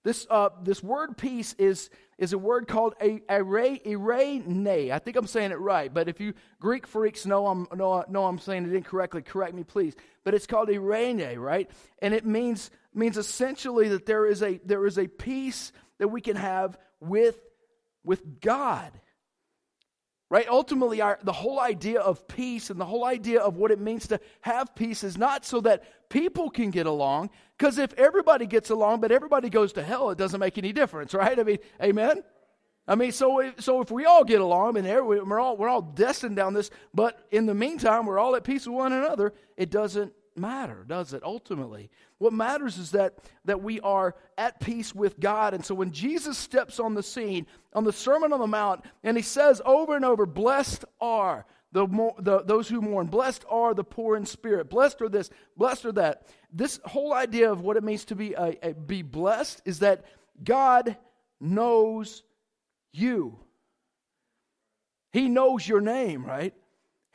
This, 0.06 0.24
uh, 0.30 0.50
this 0.62 0.84
word 0.84 1.18
peace 1.18 1.52
is, 1.58 1.90
is 2.16 2.32
a 2.32 2.38
word 2.38 2.68
called 2.68 2.94
eirene. 3.00 4.92
I 4.92 5.00
think 5.00 5.16
I'm 5.16 5.26
saying 5.26 5.50
it 5.50 5.58
right, 5.58 5.92
but 5.92 6.08
if 6.08 6.20
you 6.20 6.34
Greek 6.60 6.86
freaks 6.86 7.26
know 7.26 7.48
I'm, 7.48 7.66
know, 7.74 8.04
know 8.08 8.24
I'm 8.24 8.38
saying 8.38 8.66
it 8.66 8.72
incorrectly, 8.72 9.22
correct 9.22 9.52
me, 9.52 9.64
please. 9.64 9.96
But 10.22 10.34
it's 10.34 10.46
called 10.46 10.68
eirene, 10.68 11.36
right? 11.36 11.68
And 12.00 12.14
it 12.14 12.24
means, 12.24 12.70
means 12.94 13.18
essentially 13.18 13.88
that 13.88 14.06
there 14.06 14.26
is, 14.26 14.44
a, 14.44 14.60
there 14.64 14.86
is 14.86 14.96
a 14.96 15.08
peace 15.08 15.72
that 15.98 16.06
we 16.06 16.20
can 16.20 16.36
have 16.36 16.78
with, 17.00 17.40
with 18.04 18.40
God. 18.40 18.92
Right? 20.28 20.48
Ultimately, 20.48 21.00
our, 21.00 21.20
the 21.22 21.32
whole 21.32 21.60
idea 21.60 22.00
of 22.00 22.26
peace 22.26 22.70
and 22.70 22.80
the 22.80 22.84
whole 22.84 23.04
idea 23.04 23.40
of 23.40 23.56
what 23.56 23.70
it 23.70 23.78
means 23.78 24.08
to 24.08 24.18
have 24.40 24.74
peace 24.74 25.04
is 25.04 25.16
not 25.16 25.44
so 25.44 25.60
that 25.60 25.84
people 26.08 26.50
can 26.50 26.70
get 26.70 26.86
along, 26.86 27.30
because 27.56 27.78
if 27.78 27.92
everybody 27.94 28.44
gets 28.46 28.70
along 28.70 29.00
but 29.00 29.12
everybody 29.12 29.48
goes 29.48 29.72
to 29.74 29.84
hell, 29.84 30.10
it 30.10 30.18
doesn't 30.18 30.40
make 30.40 30.58
any 30.58 30.72
difference, 30.72 31.14
right? 31.14 31.38
I 31.38 31.44
mean, 31.44 31.58
amen? 31.80 32.24
I 32.88 32.94
mean, 32.96 33.12
so 33.12 33.40
if, 33.40 33.60
so 33.60 33.80
if 33.80 33.90
we 33.90 34.04
all 34.04 34.24
get 34.24 34.40
along 34.40 34.76
and 34.76 34.86
we're 35.06 35.40
all, 35.40 35.56
we're 35.56 35.68
all 35.68 35.82
destined 35.82 36.36
down 36.36 36.54
this, 36.54 36.70
but 36.92 37.24
in 37.30 37.46
the 37.46 37.54
meantime, 37.54 38.06
we're 38.06 38.18
all 38.18 38.34
at 38.34 38.42
peace 38.42 38.66
with 38.66 38.76
one 38.76 38.92
another, 38.92 39.32
it 39.56 39.70
doesn't 39.70 40.12
matter, 40.36 40.84
does 40.86 41.12
it, 41.12 41.22
ultimately? 41.22 41.90
What 42.18 42.32
matters 42.32 42.78
is 42.78 42.92
that, 42.92 43.18
that 43.44 43.62
we 43.62 43.80
are 43.80 44.14
at 44.38 44.60
peace 44.60 44.94
with 44.94 45.18
God. 45.20 45.54
And 45.54 45.64
so 45.64 45.74
when 45.74 45.92
Jesus 45.92 46.38
steps 46.38 46.80
on 46.80 46.94
the 46.94 47.02
scene, 47.02 47.46
on 47.72 47.84
the 47.84 47.92
Sermon 47.92 48.32
on 48.32 48.40
the 48.40 48.46
Mount, 48.46 48.84
and 49.02 49.16
he 49.16 49.22
says 49.22 49.60
over 49.64 49.96
and 49.96 50.04
over, 50.04 50.26
Blessed 50.26 50.84
are 51.00 51.46
the, 51.72 51.86
the, 52.18 52.42
those 52.42 52.68
who 52.68 52.80
mourn, 52.80 53.06
blessed 53.06 53.44
are 53.50 53.74
the 53.74 53.84
poor 53.84 54.16
in 54.16 54.24
spirit, 54.24 54.70
blessed 54.70 55.02
are 55.02 55.08
this, 55.08 55.28
blessed 55.56 55.84
are 55.84 55.92
that. 55.92 56.22
This 56.50 56.80
whole 56.84 57.12
idea 57.12 57.52
of 57.52 57.60
what 57.60 57.76
it 57.76 57.84
means 57.84 58.06
to 58.06 58.14
be, 58.14 58.32
a, 58.32 58.56
a, 58.62 58.72
be 58.72 59.02
blessed 59.02 59.60
is 59.66 59.80
that 59.80 60.04
God 60.42 60.96
knows 61.38 62.22
you. 62.92 63.38
He 65.12 65.28
knows 65.28 65.68
your 65.68 65.80
name, 65.80 66.24
right? 66.24 66.54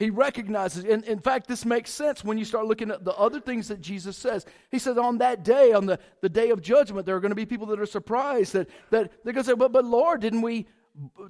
He 0.02 0.10
recognizes, 0.10 0.84
and 0.84 1.04
in 1.04 1.20
fact, 1.20 1.46
this 1.46 1.64
makes 1.64 1.92
sense 1.92 2.24
when 2.24 2.40
you 2.40 2.44
start 2.44 2.66
looking 2.66 2.90
at 2.90 3.06
the 3.06 3.14
other 3.14 3.40
things 3.40 3.68
that 3.68 3.82
Jesus 3.82 4.18
says. 4.18 4.48
He 4.72 4.80
says, 4.80 4.98
on 4.98 5.20
that 5.20 5.44
day, 5.44 5.74
on 5.74 5.86
the, 5.86 6.00
the 6.22 6.30
day 6.30 6.50
of 6.50 6.60
judgment, 6.60 7.06
there 7.06 7.16
are 7.16 7.20
going 7.20 7.30
to 7.30 7.36
be 7.36 7.46
people 7.46 7.68
that 7.68 7.80
are 7.80 7.86
surprised 7.86 8.54
that, 8.54 8.68
that 8.90 9.12
they're 9.24 9.32
going 9.32 9.44
to 9.44 9.52
say, 9.52 9.56
but, 9.56 9.72
but 9.72 9.86
Lord, 9.86 10.20
didn't 10.22 10.42
we, 10.42 10.66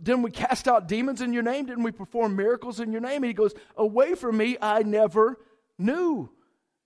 didn't 0.01 0.22
we 0.22 0.32
cast 0.32 0.70
out 0.70 0.88
demons 0.88 1.20
in 1.20 1.34
your 1.34 1.44
name? 1.44 1.66
Didn't 1.66 1.84
we 1.84 1.92
perform 1.92 2.38
miracles 2.38 2.80
in 2.80 2.94
your 2.94 3.01
name? 3.01 3.18
And 3.18 3.25
he 3.25 3.34
goes, 3.34 3.54
Away 3.75 4.16
from 4.16 4.38
me, 4.38 4.56
I 4.62 4.84
never 4.84 5.38
knew 5.78 6.30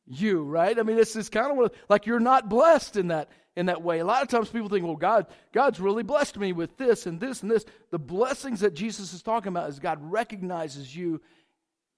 you, 0.07 0.43
right? 0.43 0.79
I 0.79 0.81
mean, 0.81 0.95
this 0.95 1.15
is 1.15 1.29
kind 1.29 1.59
of 1.59 1.71
like 1.87 2.07
you're 2.07 2.19
not 2.19 2.49
blessed 2.49 2.97
in 2.97 3.09
that 3.09 3.29
in 3.55 3.67
that 3.67 3.83
way. 3.83 3.99
A 3.99 4.05
lot 4.05 4.23
of 4.23 4.27
times 4.27 4.49
people 4.49 4.69
think, 4.69 4.83
well, 4.83 4.95
God, 4.95 5.27
God's 5.53 5.79
really 5.79 6.03
blessed 6.03 6.37
me 6.37 6.51
with 6.51 6.77
this 6.77 7.05
and 7.05 7.19
this 7.19 7.43
and 7.43 7.49
this. 7.49 7.63
The 7.91 7.99
blessings 7.99 8.61
that 8.61 8.73
Jesus 8.73 9.13
is 9.13 9.21
talking 9.21 9.49
about 9.49 9.69
is 9.69 9.79
God 9.79 9.99
recognizes 10.01 10.93
you 10.93 11.21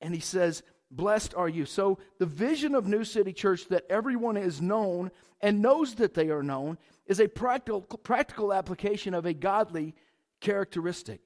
and 0.02 0.14
he 0.14 0.22
says, 0.22 0.64
Blessed 0.90 1.34
are 1.36 1.50
you. 1.50 1.66
So, 1.66 2.00
the 2.18 2.26
vision 2.26 2.74
of 2.74 2.88
New 2.88 3.04
City 3.04 3.34
Church 3.34 3.68
that 3.68 3.86
everyone 3.90 4.38
is 4.38 4.62
known 4.62 5.12
and 5.42 5.62
knows 5.62 5.96
that 5.96 6.14
they 6.14 6.30
are 6.30 6.44
known 6.44 6.78
is 7.08 7.20
a 7.20 7.28
practical, 7.28 7.82
practical 7.82 8.54
application 8.54 9.14
of 9.14 9.26
a 9.26 9.34
godly 9.34 9.96
characteristic. 10.40 11.22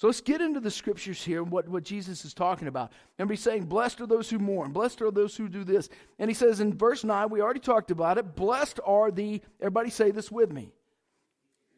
So 0.00 0.06
let's 0.06 0.22
get 0.22 0.40
into 0.40 0.60
the 0.60 0.70
scriptures 0.70 1.22
here 1.22 1.42
and 1.42 1.50
what, 1.50 1.68
what 1.68 1.82
Jesus 1.82 2.24
is 2.24 2.32
talking 2.32 2.68
about. 2.68 2.90
Remember, 3.18 3.34
he's 3.34 3.42
saying, 3.42 3.66
Blessed 3.66 4.00
are 4.00 4.06
those 4.06 4.30
who 4.30 4.38
mourn, 4.38 4.72
blessed 4.72 5.02
are 5.02 5.10
those 5.10 5.36
who 5.36 5.46
do 5.46 5.62
this. 5.62 5.90
And 6.18 6.30
he 6.30 6.34
says 6.34 6.60
in 6.60 6.72
verse 6.72 7.04
9, 7.04 7.28
we 7.28 7.42
already 7.42 7.60
talked 7.60 7.90
about 7.90 8.16
it, 8.16 8.34
blessed 8.34 8.80
are 8.86 9.10
the, 9.10 9.42
everybody 9.60 9.90
say 9.90 10.10
this 10.10 10.32
with 10.32 10.50
me, 10.50 10.72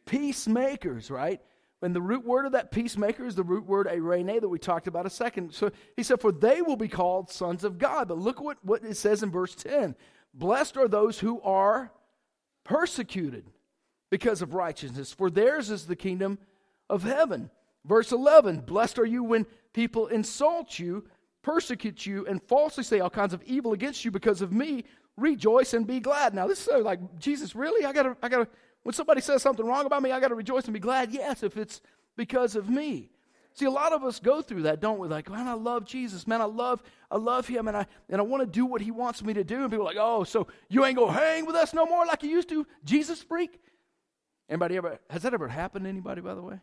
peacemakers, 0.07 1.11
right? 1.11 1.41
And 1.83 1.95
the 1.95 2.01
root 2.01 2.25
word 2.25 2.47
of 2.47 2.53
that 2.53 2.71
peacemaker 2.71 3.27
is 3.27 3.35
the 3.35 3.43
root 3.43 3.67
word 3.67 3.89
eirene 3.89 4.41
that 4.41 4.49
we 4.49 4.59
talked 4.59 4.87
about 4.87 5.05
a 5.05 5.11
second. 5.11 5.53
So 5.53 5.71
he 5.97 6.05
said, 6.05 6.21
For 6.21 6.31
they 6.31 6.63
will 6.63 6.77
be 6.77 6.89
called 6.89 7.31
sons 7.31 7.65
of 7.65 7.79
God. 7.79 8.09
But 8.09 8.19
look 8.19 8.41
what, 8.41 8.59
what 8.63 8.85
it 8.85 8.97
says 8.97 9.23
in 9.23 9.31
verse 9.31 9.55
10 9.57 9.97
Blessed 10.33 10.77
are 10.77 10.89
those 10.89 11.19
who 11.19 11.41
are 11.43 11.93
persecuted 12.65 13.51
because 14.11 14.43
of 14.43 14.55
righteousness, 14.55 15.13
for 15.13 15.31
theirs 15.31 15.71
is 15.71 15.87
the 15.87 15.97
kingdom 15.97 16.39
of 16.89 17.03
heaven. 17.03 17.51
Verse 17.85 18.13
11 18.13 18.61
Blessed 18.61 18.99
are 18.99 19.07
you 19.07 19.25
when 19.25 19.47
people 19.73 20.07
insult 20.07 20.79
you, 20.79 21.05
persecute 21.43 22.07
you, 22.07 22.27
and 22.27 22.43
falsely 22.43 22.85
say 22.85 23.01
all 23.01 23.11
kinds 23.11 23.35
of 23.35 23.43
evil 23.43 23.73
against 23.73 24.05
you 24.05 24.11
because 24.11 24.41
of 24.41 24.53
me. 24.53 24.85
Rejoice 25.17 25.75
and 25.75 25.87
be 25.87 26.01
glad. 26.01 26.33
Now, 26.33 26.47
this 26.47 26.59
is 26.59 26.65
so 26.65 26.79
like, 26.79 27.19
Jesus, 27.19 27.55
really? 27.55 27.85
I 27.85 27.93
gotta, 27.93 28.17
I 28.23 28.29
gotta, 28.29 28.49
when 28.83 28.95
somebody 28.95 29.21
says 29.21 29.43
something 29.43 29.65
wrong 29.65 29.87
about 29.87 30.03
me, 30.03 30.13
I 30.13 30.21
gotta 30.21 30.35
rejoice 30.35 30.65
and 30.65 30.75
be 30.75 30.81
glad. 30.81 31.13
Yes, 31.13 31.43
if 31.43 31.57
it's 31.57 31.81
because 32.17 32.57
of 32.57 32.69
me. 32.69 33.11
See, 33.55 33.67
a 33.67 33.71
lot 33.71 33.93
of 33.93 34.03
us 34.03 34.19
go 34.19 34.41
through 34.41 34.63
that, 34.63 34.81
don't 34.81 34.99
we? 34.99 35.09
Like, 35.09 35.31
man, 35.31 35.47
I 35.47 35.53
love 35.53 35.85
Jesus. 35.85 36.27
Man, 36.27 36.41
I 36.41 36.47
love, 36.47 36.83
I 37.11 37.19
love 37.19 37.47
him, 37.47 37.69
and 37.69 37.77
I 37.77 37.87
and 38.09 38.21
I 38.21 38.25
want 38.25 38.43
to 38.43 38.47
do 38.47 38.65
what 38.65 38.81
he 38.81 38.91
wants 38.91 39.23
me 39.23 39.35
to 39.35 39.45
do. 39.45 39.63
And 39.63 39.71
people 39.71 39.87
are 39.87 39.91
like, 39.91 39.99
oh, 40.01 40.25
so 40.25 40.47
you 40.69 40.85
ain't 40.85 40.97
gonna 40.97 41.13
hang 41.13 41.45
with 41.45 41.57
us 41.57 41.75
no 41.75 41.85
more 41.85 42.07
like 42.07 42.23
you 42.23 42.31
used 42.31 42.49
to, 42.49 42.67
Jesus 42.85 43.23
freak? 43.23 43.61
Anybody 44.49 44.77
ever 44.77 44.99
has 45.11 45.23
that 45.23 45.35
ever 45.35 45.49
happened 45.49 45.85
to 45.85 45.89
anybody, 45.91 46.23
by 46.23 46.35
the 46.35 46.43
way? 46.43 46.61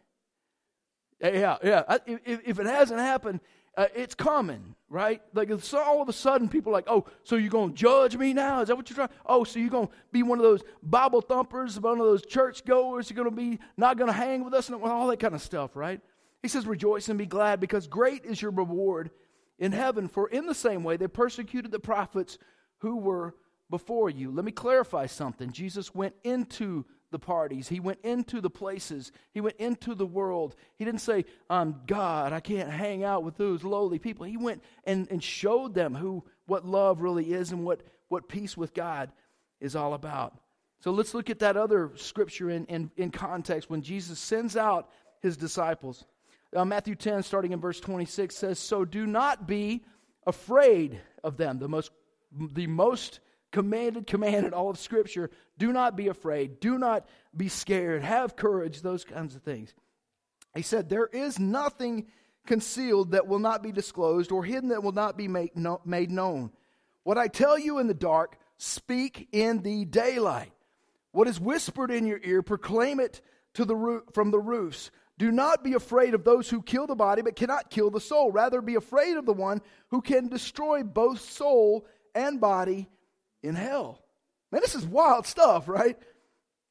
Yeah, 1.21 1.57
yeah. 1.63 1.97
If, 2.05 2.41
if 2.45 2.59
it 2.59 2.65
hasn't 2.65 2.99
happened, 2.99 3.41
uh, 3.77 3.87
it's 3.93 4.15
common, 4.15 4.75
right? 4.89 5.21
Like 5.33 5.49
it's 5.49 5.73
all 5.73 6.01
of 6.01 6.09
a 6.09 6.13
sudden 6.13 6.49
people 6.49 6.71
are 6.71 6.73
like, 6.73 6.87
oh, 6.87 7.05
so 7.23 7.35
you're 7.35 7.49
going 7.49 7.71
to 7.71 7.75
judge 7.75 8.17
me 8.17 8.33
now? 8.33 8.61
Is 8.61 8.67
that 8.67 8.75
what 8.75 8.89
you're 8.89 8.95
trying? 8.95 9.09
Oh, 9.25 9.43
so 9.43 9.59
you're 9.59 9.69
going 9.69 9.87
to 9.87 9.93
be 10.11 10.23
one 10.23 10.39
of 10.39 10.43
those 10.43 10.63
Bible 10.81 11.21
thumpers, 11.21 11.79
one 11.79 11.99
of 11.99 12.05
those 12.05 12.25
church 12.25 12.65
goers? 12.65 13.09
You're 13.09 13.23
going 13.23 13.29
to 13.29 13.35
be 13.35 13.59
not 13.77 13.97
going 13.97 14.09
to 14.09 14.13
hang 14.13 14.43
with 14.43 14.53
us 14.53 14.69
and 14.69 14.81
all 14.81 15.07
that 15.07 15.19
kind 15.19 15.35
of 15.35 15.41
stuff, 15.41 15.75
right? 15.75 16.01
He 16.41 16.47
says, 16.47 16.65
rejoice 16.65 17.09
and 17.09 17.19
be 17.19 17.25
glad 17.25 17.59
because 17.59 17.87
great 17.87 18.25
is 18.25 18.41
your 18.41 18.51
reward 18.51 19.11
in 19.59 19.71
heaven. 19.71 20.07
For 20.07 20.27
in 20.27 20.47
the 20.47 20.55
same 20.55 20.83
way 20.83 20.97
they 20.97 21.07
persecuted 21.07 21.71
the 21.71 21.79
prophets 21.79 22.37
who 22.79 22.97
were 22.97 23.35
before 23.69 24.09
you. 24.09 24.31
Let 24.31 24.45
me 24.45 24.51
clarify 24.51 25.05
something. 25.05 25.51
Jesus 25.51 25.93
went 25.93 26.15
into 26.23 26.85
the 27.11 27.19
parties. 27.19 27.67
He 27.67 27.79
went 27.79 27.99
into 28.03 28.41
the 28.41 28.49
places. 28.49 29.11
He 29.31 29.41
went 29.41 29.57
into 29.57 29.95
the 29.95 30.05
world. 30.05 30.55
He 30.75 30.85
didn't 30.85 31.01
say, 31.01 31.25
I'm 31.49 31.81
God. 31.87 32.33
I 32.33 32.39
can't 32.39 32.69
hang 32.69 33.03
out 33.03 33.23
with 33.23 33.37
those 33.37 33.63
lowly 33.63 33.99
people. 33.99 34.25
He 34.25 34.37
went 34.37 34.63
and, 34.83 35.07
and 35.09 35.23
showed 35.23 35.73
them 35.73 35.95
who 35.95 36.23
what 36.45 36.65
love 36.65 37.01
really 37.01 37.33
is 37.33 37.51
and 37.51 37.65
what, 37.65 37.81
what 38.09 38.27
peace 38.27 38.55
with 38.55 38.73
God 38.73 39.11
is 39.59 39.75
all 39.75 39.93
about. 39.93 40.37
So 40.81 40.91
let's 40.91 41.13
look 41.13 41.29
at 41.29 41.39
that 41.39 41.57
other 41.57 41.91
scripture 41.95 42.49
in, 42.49 42.65
in, 42.65 42.91
in 42.95 43.11
context 43.11 43.69
when 43.69 43.81
Jesus 43.81 44.19
sends 44.19 44.55
out 44.55 44.89
his 45.21 45.35
disciples. 45.35 46.05
Uh, 46.55 46.65
Matthew 46.65 46.95
10, 46.95 47.23
starting 47.23 47.51
in 47.51 47.59
verse 47.59 47.79
26, 47.79 48.35
says, 48.35 48.59
So 48.59 48.85
do 48.85 49.05
not 49.05 49.47
be 49.47 49.83
afraid 50.25 50.99
of 51.23 51.37
them. 51.37 51.59
The 51.59 51.67
most, 51.67 51.91
the 52.31 52.67
most 52.67 53.19
commanded 53.51 54.07
commanded 54.07 54.53
all 54.53 54.69
of 54.69 54.79
Scripture. 54.79 55.29
Do 55.57 55.73
not 55.73 55.95
be 55.95 56.07
afraid. 56.07 56.59
Do 56.59 56.77
not 56.77 57.07
be 57.35 57.49
scared. 57.49 58.03
Have 58.03 58.35
courage, 58.35 58.81
those 58.81 59.03
kinds 59.03 59.35
of 59.35 59.43
things. 59.43 59.73
He 60.55 60.61
said, 60.61 60.89
There 60.89 61.07
is 61.07 61.39
nothing 61.39 62.07
concealed 62.45 63.11
that 63.11 63.27
will 63.27 63.39
not 63.39 63.61
be 63.61 63.71
disclosed 63.71 64.31
or 64.31 64.43
hidden 64.43 64.69
that 64.69 64.83
will 64.83 64.91
not 64.91 65.17
be 65.17 65.27
made, 65.27 65.51
no, 65.55 65.81
made 65.85 66.11
known. 66.11 66.51
What 67.03 67.17
I 67.17 67.27
tell 67.27 67.57
you 67.57 67.79
in 67.79 67.87
the 67.87 67.93
dark, 67.93 68.37
speak 68.57 69.29
in 69.31 69.61
the 69.61 69.85
daylight. 69.85 70.51
What 71.11 71.27
is 71.27 71.39
whispered 71.39 71.91
in 71.91 72.05
your 72.05 72.19
ear, 72.23 72.41
proclaim 72.41 72.99
it 72.99 73.21
to 73.55 73.65
the 73.65 74.03
from 74.13 74.31
the 74.31 74.39
roofs. 74.39 74.91
Do 75.17 75.31
not 75.31 75.63
be 75.63 75.73
afraid 75.73 76.13
of 76.13 76.23
those 76.23 76.49
who 76.49 76.61
kill 76.61 76.87
the 76.87 76.95
body 76.95 77.21
but 77.21 77.35
cannot 77.35 77.69
kill 77.69 77.89
the 77.89 77.99
soul. 77.99 78.31
Rather, 78.31 78.61
be 78.61 78.75
afraid 78.75 79.17
of 79.17 79.25
the 79.25 79.33
one 79.33 79.61
who 79.89 80.01
can 80.01 80.29
destroy 80.29 80.83
both 80.83 81.19
soul 81.19 81.85
and 82.15 82.39
body 82.39 82.87
in 83.43 83.55
hell. 83.55 84.03
Man, 84.51 84.61
this 84.61 84.75
is 84.75 84.85
wild 84.85 85.27
stuff, 85.27 85.67
right? 85.67 85.97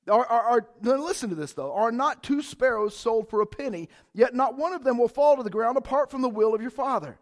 Are, 0.08 0.26
are, 0.26 0.42
are, 0.42 0.98
listen 0.98 1.30
to 1.30 1.36
this 1.36 1.52
though. 1.52 1.72
Are 1.72 1.92
not 1.92 2.22
two 2.22 2.42
sparrows 2.42 2.96
sold 2.96 3.28
for 3.28 3.40
a 3.40 3.46
penny, 3.46 3.88
yet 4.14 4.34
not 4.34 4.56
one 4.56 4.72
of 4.72 4.84
them 4.84 4.98
will 4.98 5.08
fall 5.08 5.36
to 5.36 5.42
the 5.42 5.50
ground 5.50 5.76
apart 5.76 6.10
from 6.10 6.22
the 6.22 6.28
will 6.28 6.54
of 6.54 6.62
your 6.62 6.70
Father? 6.70 7.18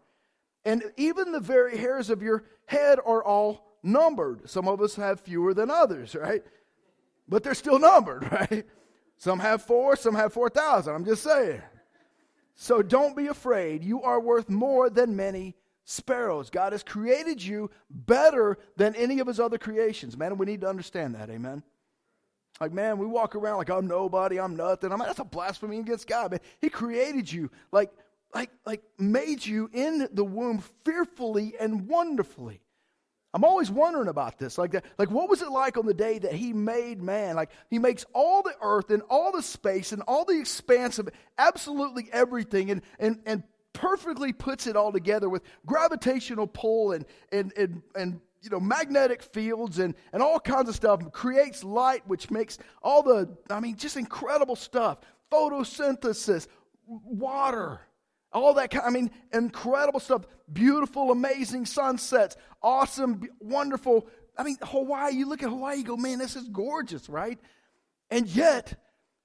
And 0.65 0.83
even 0.97 1.31
the 1.31 1.39
very 1.39 1.77
hairs 1.77 2.09
of 2.09 2.21
your 2.21 2.45
head 2.65 2.99
are 3.05 3.23
all 3.23 3.77
numbered. 3.83 4.49
Some 4.49 4.67
of 4.67 4.81
us 4.81 4.95
have 4.95 5.21
fewer 5.21 5.53
than 5.53 5.69
others, 5.69 6.15
right? 6.15 6.43
But 7.27 7.43
they're 7.43 7.53
still 7.53 7.79
numbered, 7.79 8.31
right? 8.31 8.65
Some 9.17 9.39
have 9.39 9.63
four, 9.63 9.95
some 9.95 10.15
have 10.15 10.33
4,000. 10.33 10.93
I'm 10.93 11.05
just 11.05 11.23
saying. 11.23 11.61
So 12.55 12.81
don't 12.81 13.15
be 13.15 13.27
afraid. 13.27 13.83
You 13.83 14.01
are 14.03 14.19
worth 14.19 14.49
more 14.49 14.89
than 14.89 15.15
many 15.15 15.55
sparrows. 15.89 16.49
God 16.49 16.73
has 16.73 16.83
created 16.83 17.41
you 17.41 17.71
better 17.89 18.57
than 18.75 18.93
any 18.95 19.19
of 19.19 19.27
his 19.27 19.39
other 19.39 19.57
creations. 19.57 20.17
Man, 20.17 20.37
we 20.37 20.45
need 20.45 20.61
to 20.61 20.67
understand 20.67 21.15
that. 21.15 21.29
Amen. 21.29 21.63
Like, 22.59 22.73
man, 22.73 22.97
we 22.97 23.05
walk 23.05 23.35
around 23.35 23.57
like 23.57 23.69
I'm 23.69 23.87
nobody, 23.87 24.37
I'm 24.39 24.57
nothing. 24.57 24.91
I'm 24.91 24.99
like, 24.99 25.07
that's 25.07 25.19
a 25.19 25.23
blasphemy 25.23 25.79
against 25.79 26.07
God, 26.07 26.31
man. 26.31 26.41
He 26.59 26.69
created 26.69 27.31
you, 27.31 27.49
like, 27.71 27.91
like, 28.35 28.49
like 28.65 28.83
made 28.99 29.45
you 29.45 29.69
in 29.71 30.09
the 30.11 30.25
womb 30.25 30.61
fearfully 30.83 31.53
and 31.57 31.87
wonderfully. 31.87 32.61
I'm 33.33 33.45
always 33.45 33.71
wondering 33.71 34.09
about 34.09 34.39
this. 34.39 34.57
Like, 34.57 34.71
that, 34.71 34.83
like, 34.97 35.11
what 35.11 35.29
was 35.29 35.41
it 35.41 35.51
like 35.51 35.77
on 35.77 35.85
the 35.85 35.93
day 35.93 36.19
that 36.19 36.33
he 36.33 36.51
made 36.51 37.01
man? 37.01 37.35
Like, 37.35 37.51
he 37.69 37.79
makes 37.79 38.05
all 38.13 38.41
the 38.41 38.55
earth 38.61 38.89
and 38.89 39.03
all 39.09 39.31
the 39.31 39.43
space 39.43 39.93
and 39.93 40.01
all 40.01 40.25
the 40.25 40.39
expanse 40.39 40.99
of 40.99 41.07
absolutely 41.37 42.09
everything 42.11 42.71
and, 42.71 42.81
and, 42.99 43.19
and 43.25 43.43
perfectly 43.77 44.33
puts 44.33 44.65
it 44.65 44.75
all 44.75 44.91
together 44.91 45.29
with 45.29 45.43
gravitational 45.65 46.47
pull 46.47 46.93
and, 46.93 47.05
and, 47.31 47.53
and, 47.55 47.83
and 47.93 48.19
you 48.41 48.49
know, 48.49 48.59
magnetic 48.59 49.21
fields 49.21 49.77
and, 49.77 49.93
and 50.11 50.23
all 50.23 50.39
kinds 50.39 50.67
of 50.67 50.75
stuff, 50.75 51.11
creates 51.11 51.63
light, 51.63 52.01
which 52.07 52.31
makes 52.31 52.57
all 52.81 53.03
the, 53.03 53.29
I 53.51 53.59
mean, 53.59 53.75
just 53.75 53.95
incredible 53.95 54.55
stuff. 54.55 54.97
Photosynthesis, 55.31 56.47
water, 56.87 57.79
all 58.33 58.55
that 58.55 58.71
kind, 58.71 58.83
I 58.83 58.89
mean, 58.89 59.11
incredible 59.31 59.99
stuff. 59.99 60.25
Beautiful, 60.51 61.11
amazing 61.11 61.67
sunsets, 61.67 62.35
awesome, 62.63 63.29
wonderful. 63.39 64.07
I 64.37 64.43
mean, 64.43 64.57
Hawaii, 64.63 65.13
you 65.13 65.27
look 65.27 65.43
at 65.43 65.49
Hawaii, 65.49 65.77
you 65.77 65.83
go, 65.83 65.97
man, 65.97 66.17
this 66.17 66.35
is 66.35 66.47
gorgeous, 66.47 67.09
right? 67.09 67.37
And 68.09 68.27
yet, 68.27 68.73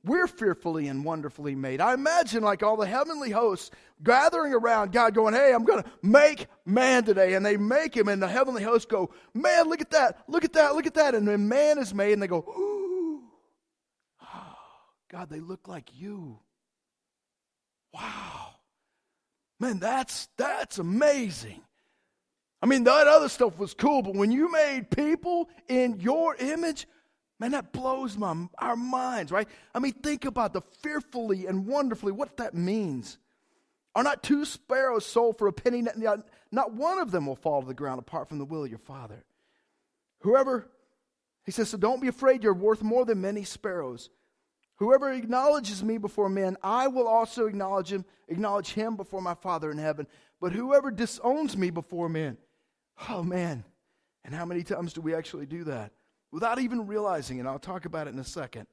we're 0.05 0.27
fearfully 0.27 0.89
and 0.89 1.05
wonderfully 1.05 1.55
made. 1.55 1.81
I 1.81 1.95
imagine 1.95 2.43
like 2.43 2.63
all 2.63 2.77
the 2.77 2.87
heavenly 2.87 3.31
hosts 3.31 3.71
gathering 4.03 4.53
around 4.53 4.93
God 4.93 5.15
going, 5.15 5.35
Hey, 5.35 5.53
I'm 5.55 5.65
going 5.65 5.83
to 5.83 5.91
make 6.03 6.47
man 6.67 7.05
today. 7.05 7.35
And 7.35 7.47
they 7.47 7.57
make 7.57 7.97
him, 7.97 8.09
and 8.09 8.21
the 8.21 8.29
heavenly 8.29 8.63
hosts 8.63 8.87
go, 8.87 9.11
Man, 9.33 9.69
look 9.69 9.81
at 9.81 9.91
that, 9.91 10.25
look 10.27 10.45
at 10.45 10.55
that, 10.55 10.75
look 10.75 10.87
at 10.87 10.95
that. 10.95 11.15
And 11.15 11.27
then 11.27 11.49
man 11.49 11.79
is 11.79 11.95
made, 11.95 12.13
and 12.15 12.23
they 12.23 12.27
go, 12.27 12.39
Ooh, 12.39 13.23
oh, 14.23 14.57
God, 15.11 15.31
they 15.31 15.41
look 15.41 15.69
like 15.69 15.89
you. 15.95 16.39
Wow. 17.95 18.49
Man, 19.61 19.79
that's 19.79 20.29
that's 20.37 20.79
amazing. 20.79 21.63
I 22.61 22.67
mean, 22.67 22.85
that 22.85 23.07
other 23.09 23.29
stuff 23.29 23.59
was 23.59 23.75
cool, 23.75 24.03
but 24.03 24.15
when 24.15 24.31
you 24.31 24.51
made 24.51 24.91
people 24.91 25.49
in 25.69 26.01
your 26.01 26.37
image, 26.37 26.87
Man, 27.43 27.51
that 27.51 27.73
blows 27.73 28.17
my, 28.17 28.47
our 28.59 28.77
minds, 28.77 29.33
right? 29.33 29.49
I 29.75 29.81
mean, 29.81 29.95
think 29.95 30.27
about 30.27 30.53
the 30.53 30.61
fearfully 30.61 31.49
and 31.49 31.67
wonderfully, 31.67 32.13
what 32.13 32.37
that 32.37 32.55
means. 32.55 33.19
Are 33.97 34.05
not 34.05 34.23
two 34.23 34.45
sparrows 34.45 35.05
sold 35.05 35.39
for 35.39 35.49
a 35.49 35.53
penny? 35.53 35.83
Not 36.53 36.73
one 36.73 37.01
of 37.01 37.11
them 37.11 37.27
will 37.27 37.35
fall 37.35 37.61
to 37.61 37.67
the 37.67 37.75
ground 37.75 37.99
apart 37.99 38.29
from 38.29 38.39
the 38.39 38.45
will 38.45 38.63
of 38.63 38.71
your 38.71 38.79
Father. 38.79 39.25
Whoever, 40.21 40.69
he 41.45 41.51
says, 41.51 41.71
so 41.71 41.79
don't 41.79 42.01
be 42.01 42.07
afraid, 42.07 42.45
you're 42.45 42.55
worth 42.55 42.81
more 42.81 43.05
than 43.05 43.21
many 43.21 43.43
sparrows. 43.43 44.09
Whoever 44.77 45.11
acknowledges 45.11 45.83
me 45.83 45.99
before 45.99 46.29
men, 46.29 46.57
I 46.63 46.87
will 46.87 47.09
also 47.09 47.47
acknowledge 47.47 47.93
him, 47.93 48.05
acknowledge 48.29 48.73
him 48.73 48.95
before 48.95 49.21
my 49.21 49.35
Father 49.35 49.73
in 49.73 49.79
heaven. 49.79 50.07
But 50.41 50.53
whoever 50.53 50.93
disowns 50.93 51.57
me 51.57 51.71
before 51.71 52.09
men, 52.09 52.39
oh 53.09 53.25
man, 53.25 53.65
and 54.25 54.33
how 54.33 54.45
many 54.45 54.63
times 54.63 54.93
do 54.93 55.01
we 55.01 55.13
actually 55.13 55.47
do 55.47 55.65
that? 55.65 55.91
Without 56.33 56.59
even 56.59 56.87
realizing 56.87 57.39
it. 57.39 57.47
I'll 57.47 57.59
talk 57.61 57.85
about 57.85 58.09
it 58.09 58.15
in 58.15 58.19
a 58.19 58.25
second. 58.25 58.67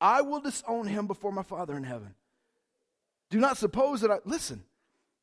I 0.00 0.20
will 0.20 0.40
disown 0.40 0.86
him 0.86 1.06
before 1.06 1.32
my 1.32 1.42
Father 1.42 1.76
in 1.76 1.84
heaven. 1.84 2.14
Do 3.30 3.38
not 3.38 3.56
suppose 3.56 4.00
that 4.00 4.10
I, 4.10 4.18
listen, 4.24 4.64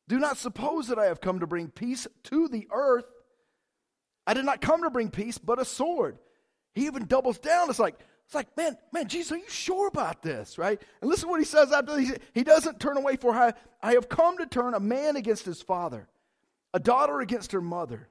Do 0.07 0.19
not 0.19 0.37
suppose 0.37 0.87
that 0.87 0.99
I 0.99 1.05
have 1.05 1.19
come 1.19 1.41
to 1.41 1.47
bring 1.47 1.67
peace 1.67 2.07
to 2.23 2.47
the 2.47 2.67
earth. 2.71 3.05
I 4.25 4.33
did 4.33 4.45
not 4.45 4.61
come 4.61 4.83
to 4.83 4.89
bring 4.89 5.09
peace, 5.09 5.37
but 5.37 5.59
a 5.59 5.65
sword. 5.65 6.17
He 6.73 6.85
even 6.85 7.05
doubles 7.05 7.39
down. 7.39 7.69
It's 7.69 7.79
like, 7.79 7.99
it's 8.25 8.35
like, 8.35 8.55
man, 8.57 8.77
man, 8.91 9.07
Jesus, 9.07 9.33
are 9.33 9.37
you 9.37 9.49
sure 9.49 9.87
about 9.87 10.21
this, 10.21 10.57
right? 10.57 10.81
And 11.01 11.09
listen 11.09 11.29
what 11.29 11.39
he 11.39 11.45
says 11.45 11.71
after 11.71 11.97
he, 11.97 12.11
he 12.33 12.43
doesn't 12.43 12.79
turn 12.79 12.97
away 12.97 13.15
for 13.15 13.33
I, 13.33 13.53
I 13.81 13.93
have 13.93 14.09
come 14.09 14.37
to 14.37 14.45
turn 14.45 14.73
a 14.73 14.79
man 14.79 15.15
against 15.15 15.45
his 15.45 15.61
father, 15.61 16.07
a 16.73 16.79
daughter 16.79 17.19
against 17.21 17.51
her 17.53 17.61
mother, 17.61 18.09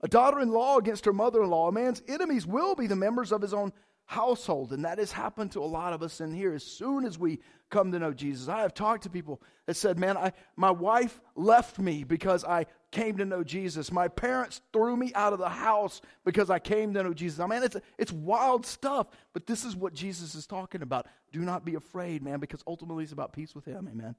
a 0.00 0.08
daughter-in-law 0.08 0.78
against 0.78 1.04
her 1.04 1.12
mother-in-law. 1.12 1.68
A 1.68 1.72
man's 1.72 2.02
enemies 2.06 2.46
will 2.46 2.74
be 2.74 2.86
the 2.86 2.96
members 2.96 3.32
of 3.32 3.42
his 3.42 3.54
own 3.54 3.72
household. 4.06 4.72
And 4.72 4.84
that 4.84 4.98
has 4.98 5.12
happened 5.12 5.52
to 5.52 5.60
a 5.60 5.66
lot 5.66 5.92
of 5.92 6.02
us 6.02 6.20
in 6.20 6.32
here 6.32 6.54
as 6.54 6.62
soon 6.62 7.04
as 7.04 7.18
we 7.18 7.40
come 7.70 7.90
to 7.92 7.98
know 7.98 8.12
Jesus. 8.12 8.48
I 8.48 8.60
have 8.60 8.74
talked 8.74 9.02
to 9.02 9.10
people 9.10 9.42
that 9.66 9.76
said, 9.76 9.98
Man, 9.98 10.16
I, 10.16 10.32
my 10.56 10.70
wife 10.70 11.20
left 11.34 11.78
me 11.78 12.04
because 12.04 12.44
I 12.44 12.66
came 12.92 13.16
to 13.16 13.24
know 13.24 13.42
Jesus. 13.42 13.90
My 13.90 14.06
parents 14.06 14.60
threw 14.72 14.96
me 14.96 15.12
out 15.14 15.32
of 15.32 15.40
the 15.40 15.48
house 15.48 16.00
because 16.24 16.50
I 16.50 16.60
came 16.60 16.94
to 16.94 17.02
know 17.02 17.12
Jesus. 17.12 17.40
I 17.40 17.46
mean, 17.46 17.62
it's, 17.62 17.76
it's 17.98 18.12
wild 18.12 18.64
stuff, 18.64 19.08
but 19.32 19.46
this 19.46 19.64
is 19.64 19.74
what 19.74 19.92
Jesus 19.92 20.34
is 20.34 20.46
talking 20.46 20.82
about. 20.82 21.06
Do 21.32 21.40
not 21.40 21.64
be 21.64 21.74
afraid, 21.74 22.22
man, 22.22 22.38
because 22.38 22.62
ultimately 22.66 23.02
it's 23.02 23.12
about 23.12 23.32
peace 23.32 23.54
with 23.54 23.64
Him. 23.64 23.88
Amen. 23.90 24.14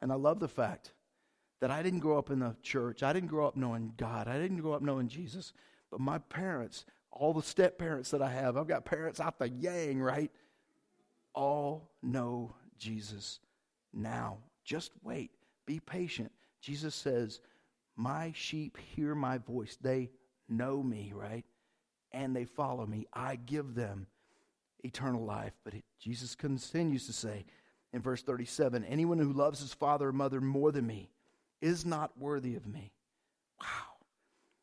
And 0.00 0.12
I 0.12 0.14
love 0.14 0.38
the 0.38 0.48
fact 0.48 0.92
that 1.60 1.70
I 1.70 1.82
didn't 1.82 2.00
grow 2.00 2.18
up 2.18 2.30
in 2.30 2.38
the 2.38 2.54
church. 2.62 3.02
I 3.02 3.12
didn't 3.12 3.28
grow 3.28 3.46
up 3.46 3.56
knowing 3.56 3.92
God. 3.96 4.28
I 4.28 4.38
didn't 4.38 4.58
grow 4.58 4.72
up 4.72 4.82
knowing 4.82 5.08
Jesus. 5.08 5.52
But 5.90 6.00
my 6.00 6.18
parents 6.18 6.84
all 7.10 7.32
the 7.32 7.42
step 7.42 7.78
parents 7.78 8.10
that 8.10 8.22
I 8.22 8.30
have, 8.30 8.56
I've 8.56 8.68
got 8.68 8.84
parents 8.84 9.20
out 9.20 9.38
the 9.38 9.48
yang, 9.48 10.00
right? 10.00 10.30
All 11.34 11.90
know 12.02 12.54
Jesus 12.78 13.40
now. 13.92 14.38
Just 14.64 14.92
wait. 15.02 15.30
Be 15.66 15.80
patient. 15.80 16.30
Jesus 16.60 16.94
says, 16.94 17.40
My 17.96 18.32
sheep 18.34 18.76
hear 18.94 19.14
my 19.14 19.38
voice. 19.38 19.76
They 19.80 20.10
know 20.48 20.82
me, 20.82 21.12
right? 21.14 21.44
And 22.12 22.34
they 22.34 22.44
follow 22.44 22.86
me. 22.86 23.06
I 23.12 23.36
give 23.36 23.74
them 23.74 24.06
eternal 24.84 25.24
life. 25.24 25.52
But 25.64 25.74
it, 25.74 25.84
Jesus 26.00 26.34
continues 26.34 27.06
to 27.06 27.12
say 27.12 27.46
in 27.92 28.00
verse 28.00 28.22
37 28.22 28.84
Anyone 28.84 29.18
who 29.18 29.32
loves 29.32 29.60
his 29.60 29.74
father 29.74 30.08
or 30.08 30.12
mother 30.12 30.40
more 30.40 30.72
than 30.72 30.86
me 30.86 31.10
is 31.60 31.84
not 31.84 32.16
worthy 32.18 32.56
of 32.56 32.66
me. 32.66 32.92
Wow. 33.60 33.66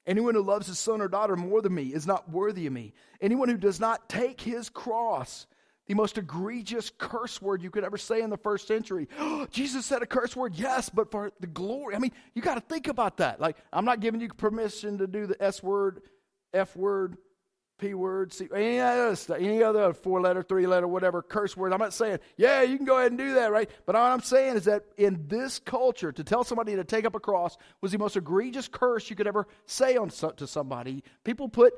Anyone 0.08 0.36
who 0.36 0.44
loves 0.44 0.68
his 0.68 0.80
son 0.80 1.02
or 1.02 1.08
daughter 1.08 1.36
more 1.36 1.62
than 1.62 1.74
me 1.74 1.94
is 1.94 2.06
not 2.06 2.30
worthy 2.30 2.68
of 2.68 2.74
me. 2.74 2.94
Anyone 3.22 3.50
who 3.50 3.58
does 3.58 3.80
not 3.80 4.08
take 4.08 4.40
his 4.40 4.70
cross, 4.70 5.48
the 5.88 5.94
most 5.94 6.18
egregious 6.18 6.92
curse 6.98 7.42
word 7.42 7.62
you 7.62 7.72
could 7.72 7.84
ever 7.84 7.98
say 7.98 8.22
in 8.22 8.30
the 8.30 8.38
first 8.38 8.68
century. 8.68 9.08
Jesus 9.52 9.86
said 9.86 10.02
a 10.02 10.06
curse 10.06 10.36
word, 10.36 10.54
yes, 10.56 10.90
but 10.90 11.12
for 11.12 11.32
the 11.40 11.48
glory. 11.48 11.96
I 11.96 12.00
mean, 12.00 12.12
you 12.34 12.42
got 12.42 12.56
to 12.56 12.62
think 12.62 12.88
about 12.88 13.18
that. 13.18 13.40
Like, 13.40 13.58
I'm 13.74 13.86
not 13.86 14.00
giving 14.00 14.22
you 14.22 14.30
permission 14.30 15.00
to 15.00 15.08
do 15.08 15.26
the 15.26 15.42
S 15.42 15.64
word, 15.64 16.02
F 16.54 16.76
word, 16.76 17.18
P 17.78 17.94
word, 17.94 18.32
C, 18.32 18.48
any 18.56 18.80
other 18.80 19.16
stuff, 19.16 19.38
any 19.40 19.62
other 19.62 19.94
four 19.94 20.22
letter, 20.22 20.42
three 20.42 20.66
letter, 20.66 20.88
whatever 20.88 21.22
curse 21.22 21.58
word. 21.58 21.74
I'm 21.74 21.80
not 21.80 21.94
saying, 21.94 22.20
yeah, 22.38 22.62
you 22.62 22.78
can 22.78 22.86
go 22.86 22.98
ahead 22.98 23.12
and 23.12 23.18
do 23.18 23.34
that, 23.34 23.52
right? 23.52 23.70
But 23.86 23.96
all 23.96 24.06
I'm 24.06 24.22
saying 24.22 24.56
is 24.56 24.66
that 24.66 24.84
in 24.98 25.26
this 25.28 25.60
culture, 25.60 26.12
to 26.12 26.24
tell 26.24 26.44
somebody 26.44 26.76
to 26.76 26.84
take 26.84 27.06
up 27.06 27.16
a 27.16 27.20
cross 27.20 27.58
was 27.82 27.92
the 27.92 27.98
most 27.98 28.16
egregious 28.16 28.68
curse 28.68 29.10
you 29.10 29.16
could 29.16 29.28
ever 29.28 29.48
say 29.66 29.98
on 29.98 30.10
to 30.10 30.48
somebody. 30.48 31.04
People 31.24 31.50
put 31.50 31.74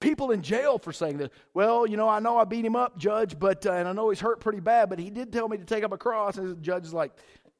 people 0.00 0.32
in 0.32 0.42
jail 0.42 0.78
for 0.78 0.92
saying 0.92 1.18
this. 1.18 1.30
Well, 1.54 1.86
you 1.86 1.96
know, 1.96 2.08
I 2.08 2.18
know 2.18 2.38
I 2.38 2.44
beat 2.44 2.64
him 2.64 2.76
up, 2.76 2.98
judge, 2.98 3.38
but 3.38 3.64
uh, 3.66 3.72
and 3.72 3.88
I 3.88 3.92
know 3.92 4.10
he's 4.10 4.20
hurt 4.20 4.40
pretty 4.40 4.60
bad, 4.60 4.90
but 4.90 4.98
he 4.98 5.10
did 5.10 5.32
tell 5.32 5.48
me 5.48 5.58
to 5.58 5.64
take 5.64 5.84
up 5.84 5.92
a 5.92 5.98
cross. 5.98 6.38
And 6.38 6.50
the 6.50 6.60
judge 6.60 6.84
is 6.84 6.94
like, 6.94 7.12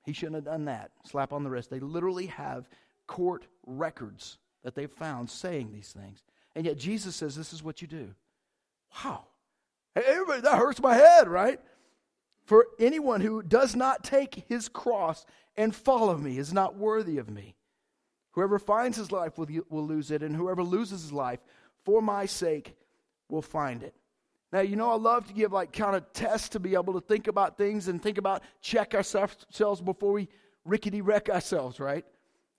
he 0.05 0.13
shouldn't 0.13 0.37
have 0.37 0.45
done 0.45 0.67
that. 0.67 0.91
Slap 1.05 1.33
on 1.33 1.45
the 1.45 1.51
wrist. 1.51 1.71
They 1.71 1.81
literally 1.81 2.27
have 2.27 2.69
court 3.07 3.47
records 3.67 4.39
that 4.63 4.75
they've 4.75 4.91
found 4.91 5.31
saying 5.31 5.73
these 5.73 5.93
things. 5.93 6.23
And 6.57 6.65
yet 6.65 6.79
Jesus 6.79 7.15
says, 7.15 7.37
This 7.37 7.53
is 7.53 7.63
what 7.63 7.83
you 7.83 7.87
do. 7.87 8.15
Wow. 9.05 9.27
Hey, 9.95 10.03
everybody, 10.07 10.41
that 10.41 10.59
hurts 10.59 10.81
my 10.81 10.95
head, 10.95 11.29
right? 11.29 11.61
For 12.45 12.67
anyone 12.81 13.21
who 13.21 13.43
does 13.43 13.77
not 13.77 14.03
take 14.03 14.47
his 14.49 14.69
cross 14.69 15.27
and 15.57 15.75
follow 15.75 16.17
me 16.17 16.39
is 16.39 16.53
not 16.53 16.77
worthy 16.77 17.19
of 17.19 17.29
me. 17.29 17.57
Whoever 18.33 18.59
finds 18.59 18.97
his 18.97 19.13
life 19.13 19.37
will, 19.37 19.49
will 19.69 19.87
lose 19.87 20.11
it, 20.11 20.23
and 20.23 20.35
whoever 20.35 20.63
loses 20.63 21.03
his 21.03 21.13
life 21.13 21.41
for 21.85 22.01
my 22.01 22.25
sake 22.25 22.75
will 23.29 23.43
find 23.43 23.83
it. 23.83 23.95
Now, 24.53 24.61
you 24.61 24.77
know, 24.77 24.91
I 24.91 24.97
love 24.97 25.27
to 25.27 25.35
give 25.35 25.53
like 25.53 25.73
kind 25.73 25.95
of 25.95 26.11
tests 26.13 26.51
to 26.51 26.61
be 26.61 26.75
able 26.75 26.95
to 26.95 27.01
think 27.01 27.27
about 27.27 27.59
things 27.59 27.89
and 27.89 28.03
think 28.03 28.17
about, 28.17 28.43
check 28.63 28.95
ourselves 28.95 29.81
before 29.83 30.13
we 30.13 30.29
rickety 30.65 31.03
wreck 31.03 31.29
ourselves, 31.29 31.81
right? 31.81 32.05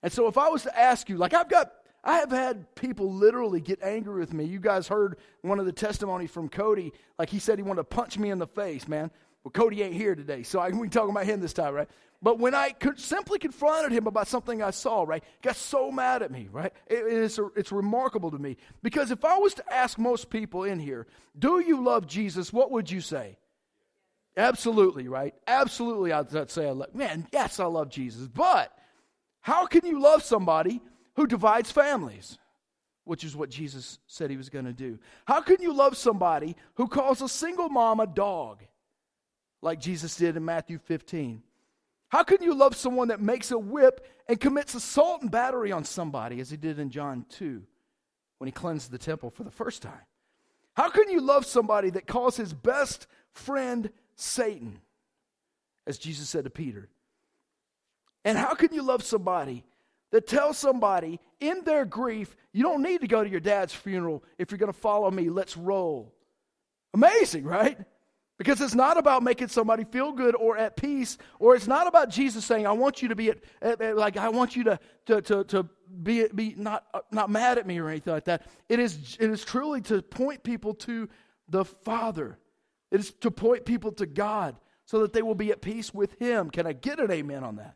And 0.02 0.12
so 0.12 0.28
if 0.28 0.38
I 0.38 0.48
was 0.48 0.62
to 0.64 0.78
ask 0.78 1.08
you, 1.08 1.16
like 1.16 1.34
I've 1.34 1.48
got 1.48 1.72
I 2.04 2.18
have 2.18 2.30
had 2.30 2.74
people 2.74 3.12
literally 3.12 3.60
get 3.60 3.82
angry 3.82 4.20
with 4.20 4.32
me. 4.32 4.44
You 4.44 4.60
guys 4.60 4.88
heard 4.88 5.16
one 5.42 5.58
of 5.58 5.66
the 5.66 5.72
testimonies 5.72 6.30
from 6.30 6.48
Cody. 6.48 6.92
Like 7.18 7.28
he 7.28 7.38
said 7.38 7.58
he 7.58 7.62
wanted 7.62 7.82
to 7.82 7.84
punch 7.84 8.18
me 8.18 8.30
in 8.30 8.38
the 8.38 8.46
face, 8.46 8.86
man. 8.86 9.10
Well, 9.44 9.52
Cody 9.52 9.82
ain't 9.82 9.94
here 9.94 10.14
today, 10.14 10.42
so 10.42 10.58
I, 10.58 10.70
we 10.70 10.88
talking 10.88 11.10
about 11.10 11.26
him 11.26 11.40
this 11.40 11.52
time, 11.52 11.74
right? 11.74 11.88
But 12.20 12.40
when 12.40 12.54
I 12.54 12.74
simply 12.96 13.38
confronted 13.38 13.92
him 13.92 14.08
about 14.08 14.26
something 14.26 14.60
I 14.60 14.70
saw, 14.70 15.04
right, 15.04 15.22
got 15.42 15.54
so 15.54 15.92
mad 15.92 16.22
at 16.22 16.32
me, 16.32 16.48
right? 16.50 16.72
It, 16.88 17.04
it's, 17.06 17.38
it's 17.56 17.70
remarkable 17.70 18.32
to 18.32 18.38
me. 18.38 18.56
Because 18.82 19.12
if 19.12 19.24
I 19.24 19.38
was 19.38 19.54
to 19.54 19.72
ask 19.72 19.98
most 19.98 20.28
people 20.28 20.64
in 20.64 20.80
here, 20.80 21.06
do 21.38 21.60
you 21.60 21.84
love 21.84 22.08
Jesus, 22.08 22.52
what 22.52 22.72
would 22.72 22.90
you 22.90 23.00
say? 23.00 23.38
Absolutely, 24.36 25.06
right? 25.06 25.34
Absolutely, 25.46 26.12
I'd 26.12 26.50
say, 26.50 26.66
I 26.66 26.70
love, 26.70 26.94
man, 26.94 27.26
yes, 27.32 27.60
I 27.60 27.66
love 27.66 27.88
Jesus. 27.88 28.26
But 28.26 28.72
how 29.40 29.66
can 29.66 29.86
you 29.86 30.00
love 30.00 30.24
somebody 30.24 30.80
who 31.18 31.26
divides 31.26 31.72
families, 31.72 32.38
which 33.02 33.24
is 33.24 33.34
what 33.34 33.50
Jesus 33.50 33.98
said 34.06 34.30
he 34.30 34.36
was 34.36 34.50
going 34.50 34.66
to 34.66 34.72
do. 34.72 35.00
How 35.26 35.40
can 35.40 35.60
you 35.60 35.74
love 35.74 35.96
somebody 35.96 36.54
who 36.74 36.86
calls 36.86 37.20
a 37.20 37.28
single 37.28 37.68
mom 37.68 37.98
a 37.98 38.06
dog, 38.06 38.62
like 39.60 39.80
Jesus 39.80 40.14
did 40.14 40.36
in 40.36 40.44
Matthew 40.44 40.78
15? 40.78 41.42
How 42.10 42.22
can 42.22 42.40
you 42.40 42.54
love 42.54 42.76
someone 42.76 43.08
that 43.08 43.20
makes 43.20 43.50
a 43.50 43.58
whip 43.58 44.06
and 44.28 44.40
commits 44.40 44.76
assault 44.76 45.22
and 45.22 45.30
battery 45.30 45.72
on 45.72 45.82
somebody, 45.82 46.38
as 46.38 46.50
he 46.50 46.56
did 46.56 46.78
in 46.78 46.88
John 46.88 47.26
2 47.30 47.64
when 48.38 48.46
he 48.46 48.52
cleansed 48.52 48.92
the 48.92 48.96
temple 48.96 49.30
for 49.30 49.42
the 49.42 49.50
first 49.50 49.82
time? 49.82 50.06
How 50.74 50.88
can 50.88 51.10
you 51.10 51.20
love 51.20 51.44
somebody 51.44 51.90
that 51.90 52.06
calls 52.06 52.36
his 52.36 52.54
best 52.54 53.08
friend 53.32 53.90
Satan, 54.14 54.78
as 55.84 55.98
Jesus 55.98 56.28
said 56.28 56.44
to 56.44 56.50
Peter? 56.50 56.88
And 58.24 58.38
how 58.38 58.54
can 58.54 58.72
you 58.72 58.82
love 58.82 59.02
somebody 59.02 59.64
that 60.10 60.26
tells 60.26 60.58
somebody 60.58 61.20
in 61.40 61.62
their 61.64 61.84
grief, 61.84 62.36
you 62.52 62.62
don't 62.62 62.82
need 62.82 63.00
to 63.02 63.06
go 63.06 63.22
to 63.22 63.28
your 63.28 63.40
dad's 63.40 63.74
funeral 63.74 64.24
if 64.38 64.50
you're 64.50 64.58
going 64.58 64.72
to 64.72 64.78
follow 64.78 65.10
me. 65.10 65.28
Let's 65.28 65.56
roll. 65.56 66.14
Amazing, 66.94 67.44
right? 67.44 67.78
Because 68.38 68.60
it's 68.60 68.74
not 68.74 68.96
about 68.96 69.22
making 69.22 69.48
somebody 69.48 69.84
feel 69.84 70.12
good 70.12 70.36
or 70.36 70.56
at 70.56 70.76
peace, 70.76 71.18
or 71.40 71.56
it's 71.56 71.66
not 71.66 71.86
about 71.86 72.08
Jesus 72.08 72.44
saying, 72.44 72.66
I 72.66 72.72
want 72.72 73.02
you 73.02 73.08
to 73.08 73.16
be 73.16 73.30
at, 73.30 73.38
at, 73.60 73.80
at 73.80 73.96
like, 73.96 74.16
I 74.16 74.28
want 74.28 74.54
you 74.54 74.64
to, 74.64 74.78
to, 75.06 75.20
to, 75.22 75.44
to 75.44 75.68
be, 76.02 76.26
be 76.32 76.54
not, 76.56 76.84
uh, 76.94 77.00
not 77.10 77.30
mad 77.30 77.58
at 77.58 77.66
me 77.66 77.78
or 77.78 77.88
anything 77.88 78.12
like 78.12 78.26
that. 78.26 78.46
It 78.68 78.78
is, 78.78 79.16
it 79.18 79.28
is 79.28 79.44
truly 79.44 79.80
to 79.82 80.02
point 80.02 80.44
people 80.44 80.74
to 80.74 81.08
the 81.48 81.64
Father, 81.64 82.38
it 82.90 83.00
is 83.00 83.10
to 83.20 83.30
point 83.30 83.64
people 83.64 83.92
to 83.92 84.06
God 84.06 84.56
so 84.84 85.00
that 85.00 85.12
they 85.12 85.22
will 85.22 85.34
be 85.34 85.50
at 85.50 85.60
peace 85.60 85.92
with 85.92 86.18
Him. 86.20 86.48
Can 86.48 86.66
I 86.66 86.72
get 86.72 87.00
an 87.00 87.10
amen 87.10 87.42
on 87.42 87.56
that? 87.56 87.74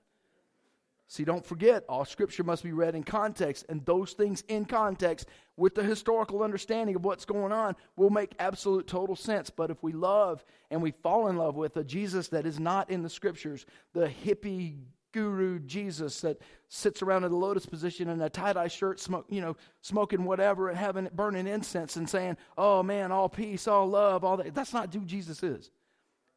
See, 1.12 1.24
don't 1.24 1.44
forget, 1.44 1.84
all 1.90 2.06
scripture 2.06 2.42
must 2.42 2.62
be 2.62 2.72
read 2.72 2.94
in 2.94 3.02
context, 3.02 3.66
and 3.68 3.84
those 3.84 4.14
things 4.14 4.42
in 4.48 4.64
context 4.64 5.28
with 5.58 5.74
the 5.74 5.82
historical 5.82 6.42
understanding 6.42 6.96
of 6.96 7.04
what's 7.04 7.26
going 7.26 7.52
on 7.52 7.76
will 7.96 8.08
make 8.08 8.32
absolute 8.38 8.86
total 8.86 9.14
sense. 9.14 9.50
But 9.50 9.70
if 9.70 9.82
we 9.82 9.92
love 9.92 10.42
and 10.70 10.80
we 10.80 10.92
fall 11.02 11.28
in 11.28 11.36
love 11.36 11.54
with 11.54 11.76
a 11.76 11.84
Jesus 11.84 12.28
that 12.28 12.46
is 12.46 12.58
not 12.58 12.88
in 12.88 13.02
the 13.02 13.10
scriptures, 13.10 13.66
the 13.92 14.08
hippie 14.08 14.78
guru 15.12 15.58
Jesus 15.58 16.18
that 16.22 16.40
sits 16.70 17.02
around 17.02 17.24
in 17.24 17.30
the 17.30 17.36
lotus 17.36 17.66
position 17.66 18.08
in 18.08 18.18
a 18.22 18.30
tie-dye 18.30 18.68
shirt, 18.68 18.98
smoke, 18.98 19.26
you 19.28 19.42
know, 19.42 19.54
smoking 19.82 20.24
whatever 20.24 20.70
and 20.70 20.78
having 20.78 21.04
it 21.04 21.14
burning 21.14 21.46
incense 21.46 21.96
and 21.96 22.08
saying, 22.08 22.38
"Oh 22.56 22.82
man, 22.82 23.12
all 23.12 23.28
peace, 23.28 23.68
all 23.68 23.86
love, 23.86 24.24
all 24.24 24.38
that." 24.38 24.54
That's 24.54 24.72
not 24.72 24.94
who 24.94 25.04
Jesus 25.04 25.42
is. 25.42 25.70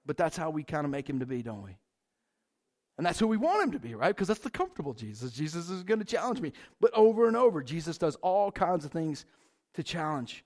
But 0.05 0.17
that's 0.17 0.35
how 0.35 0.49
we 0.49 0.63
kind 0.65 0.83
of 0.83 0.91
make 0.91 1.09
him 1.09 1.21
to 1.21 1.25
be, 1.25 1.41
don't 1.41 1.63
we? 1.63 1.77
And 2.97 3.05
that's 3.05 3.19
who 3.19 3.27
we 3.27 3.37
want 3.37 3.63
him 3.63 3.71
to 3.71 3.79
be, 3.79 3.93
right? 3.93 4.15
Because 4.15 4.29
that's 4.29 4.39
the 4.39 4.49
comfortable 4.49 4.93
Jesus. 4.93 5.31
Jesus 5.31 5.69
is 5.69 5.83
going 5.83 5.99
to 5.99 6.05
challenge 6.05 6.39
me. 6.39 6.53
But 6.79 6.93
over 6.93 7.27
and 7.27 7.35
over, 7.35 7.61
Jesus 7.61 7.97
does 7.97 8.15
all 8.17 8.51
kinds 8.51 8.85
of 8.85 8.91
things 8.91 9.25
to 9.73 9.83
challenge 9.83 10.45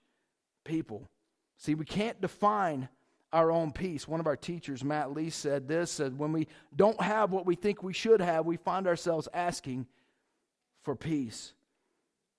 people. 0.66 1.08
See, 1.58 1.76
we 1.76 1.86
can't 1.86 2.20
define 2.20 2.90
our 3.32 3.52
own 3.52 3.72
peace. 3.72 4.08
One 4.08 4.20
of 4.20 4.26
our 4.26 4.36
teachers, 4.36 4.84
Matt 4.84 5.14
Lee, 5.14 5.30
said 5.30 5.68
this 5.68 5.92
said, 5.92 6.18
when 6.18 6.32
we 6.32 6.48
don't 6.76 7.00
have 7.00 7.32
what 7.32 7.46
we 7.46 7.56
think 7.56 7.84
we 7.84 7.94
should 7.94 8.22
have, 8.22 8.46
we 8.48 8.58
find 8.58 8.88
ourselves 8.88 9.28
asking 9.34 9.86
for 10.84 10.96
peace. 10.96 11.54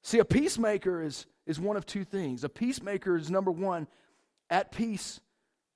See, 0.03 0.19
a 0.19 0.25
peacemaker 0.25 1.03
is, 1.03 1.27
is 1.47 1.61
one 1.61 1.77
of 1.77 1.87
two 1.87 2.05
things. 2.05 2.43
A 2.43 2.49
peacemaker 2.49 3.17
is 3.17 3.31
number 3.31 3.53
one, 3.53 3.87
at 4.49 4.73
peace 4.73 5.21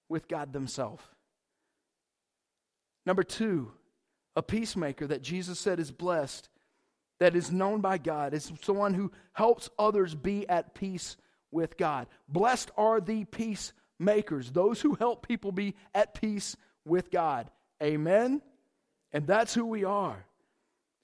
with 0.08 0.26
God 0.26 0.52
themselves. 0.52 1.04
Number 3.06 3.22
two, 3.22 3.70
A 4.36 4.42
peacemaker 4.42 5.06
that 5.06 5.22
Jesus 5.22 5.58
said 5.58 5.78
is 5.78 5.90
blessed, 5.90 6.48
that 7.20 7.36
is 7.36 7.52
known 7.52 7.80
by 7.80 7.98
God, 7.98 8.34
is 8.34 8.52
someone 8.62 8.94
who 8.94 9.12
helps 9.32 9.70
others 9.78 10.14
be 10.14 10.48
at 10.48 10.74
peace 10.74 11.16
with 11.50 11.76
God. 11.76 12.08
Blessed 12.28 12.70
are 12.76 13.00
the 13.00 13.24
peacemakers, 13.24 14.50
those 14.50 14.80
who 14.80 14.94
help 14.94 15.26
people 15.26 15.52
be 15.52 15.74
at 15.94 16.14
peace 16.14 16.56
with 16.84 17.10
God. 17.10 17.50
Amen? 17.82 18.42
And 19.12 19.26
that's 19.26 19.54
who 19.54 19.66
we 19.66 19.84
are. 19.84 20.26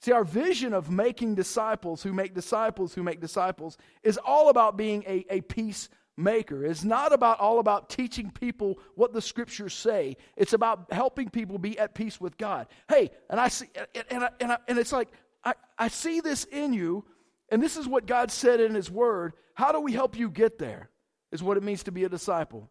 See, 0.03 0.13
our 0.13 0.25
vision 0.25 0.73
of 0.73 0.91
making 0.91 1.35
disciples 1.35 2.03
who 2.03 2.13
make 2.13 2.35
disciples 2.35 2.95
who 2.95 3.03
make 3.03 3.21
disciples 3.21 3.77
is 4.03 4.19
all 4.19 4.49
about 4.49 4.77
being 4.77 5.05
a, 5.07 5.25
a 5.29 5.41
peacemaker. 5.43 5.97
It's 6.19 6.85
not 6.85 7.13
about 7.13 7.41
all 7.41 7.61
about 7.61 7.89
teaching 7.89 8.31
people 8.31 8.79
what 8.95 9.13
the 9.13 9.23
scriptures 9.23 9.73
say. 9.73 10.17
It's 10.37 10.53
about 10.53 10.93
helping 10.93 11.31
people 11.31 11.59
be 11.59 11.79
at 11.79 11.95
peace 11.95 12.21
with 12.21 12.37
God. 12.37 12.67
Hey, 12.89 13.11
and 13.31 13.41
I 13.41 13.49
see, 13.49 13.67
and, 13.95 14.05
and, 14.11 14.25
I, 14.25 14.31
and, 14.41 14.53
I, 14.53 14.59
and 14.69 14.79
it's 14.79 14.93
like, 14.93 15.09
I, 15.45 15.55
I 15.79 15.89
see 15.89 16.21
this 16.21 16.45
in 16.45 16.75
you, 16.75 17.05
and 17.49 17.63
this 17.63 17.77
is 17.77 17.89
what 17.89 18.07
God 18.07 18.31
said 18.31 18.61
in 18.61 18.75
His 18.75 18.91
Word. 18.91 19.33
How 19.55 19.73
do 19.73 19.81
we 19.81 19.93
help 19.93 20.19
you 20.19 20.29
get 20.31 20.59
there? 20.59 20.91
Is 21.33 21.43
what 21.43 21.57
it 21.57 21.63
means 21.63 21.85
to 21.85 21.93
be 21.93 22.05
a 22.05 22.09
disciple. 22.09 22.69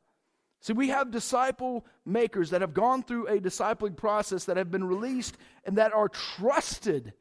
See, 0.61 0.73
we 0.73 0.89
have 0.89 1.11
disciple 1.11 1.85
makers 2.05 2.49
that 2.49 2.61
have 2.61 2.73
gone 2.73 3.01
through 3.01 3.27
a 3.27 3.39
discipling 3.39 3.95
process 3.95 4.45
that 4.45 4.57
have 4.57 4.69
been 4.69 4.83
released 4.83 5.37
and 5.63 5.77
that 5.77 5.93
are 5.93 6.09
trusted 6.09 7.13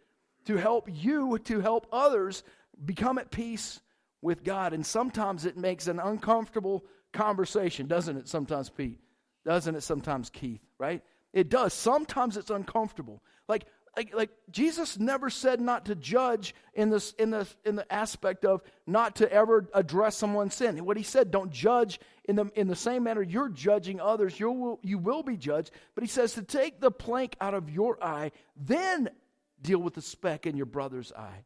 to 0.47 0.57
help 0.57 0.89
you, 0.93 1.39
to 1.45 1.61
help 1.61 1.87
others 1.93 2.43
become 2.85 3.19
at 3.19 3.31
peace 3.31 3.81
with 4.23 4.45
God. 4.45 4.73
And 4.73 4.85
sometimes 4.85 5.45
it 5.45 5.57
makes 5.57 5.87
an 5.87 6.01
uncomfortable 6.01 6.85
conversation, 7.13 7.87
doesn't 7.87 8.17
it? 8.17 8.29
Sometimes, 8.29 8.71
Pete. 8.71 9.01
Doesn't 9.45 9.77
it 9.77 9.83
sometimes, 9.83 10.31
Keith, 10.31 10.61
right? 10.79 11.03
It 11.33 11.49
does. 11.49 11.73
Sometimes 11.73 12.37
it's 12.37 12.51
uncomfortable. 12.51 13.23
Like, 13.49 13.65
like, 13.97 14.15
like 14.15 14.31
Jesus 14.51 14.99
never 14.99 15.29
said 15.29 15.61
not 15.61 15.87
to 15.87 15.95
judge 15.95 16.55
in 16.75 16.91
this 16.91 17.13
in 17.13 17.31
the 17.31 17.49
in 17.65 17.75
the 17.75 17.91
aspect 17.93 18.45
of 18.45 18.63
not 18.87 19.17
to 19.17 19.33
ever 19.33 19.69
address 19.75 20.17
someone's 20.17 20.55
sin. 20.55 20.85
What 20.85 20.97
he 20.97 21.03
said, 21.03 21.31
don't 21.31 21.51
judge 21.51 21.99
in 22.27 22.37
the 22.37 22.51
in 22.55 22.69
the 22.69 22.77
same 22.77 23.03
manner 23.03 23.23
you're 23.23 23.49
judging 23.49 24.01
others, 24.01 24.39
you 24.39 24.53
will 24.53 24.79
you 24.83 24.99
will 24.99 25.23
be 25.23 25.37
judged. 25.37 25.73
But 25.95 26.05
he 26.05 26.09
says 26.09 26.35
to 26.35 26.43
take 26.43 26.81
the 26.81 26.93
plank 26.93 27.35
out 27.41 27.55
of 27.55 27.71
your 27.71 28.03
eye, 28.03 28.31
then 28.57 29.11
deal 29.61 29.81
with 29.81 29.95
the 29.95 30.03
speck 30.03 30.47
in 30.47 30.57
your 30.57 30.67
brother's 30.67 31.13
eye. 31.13 31.45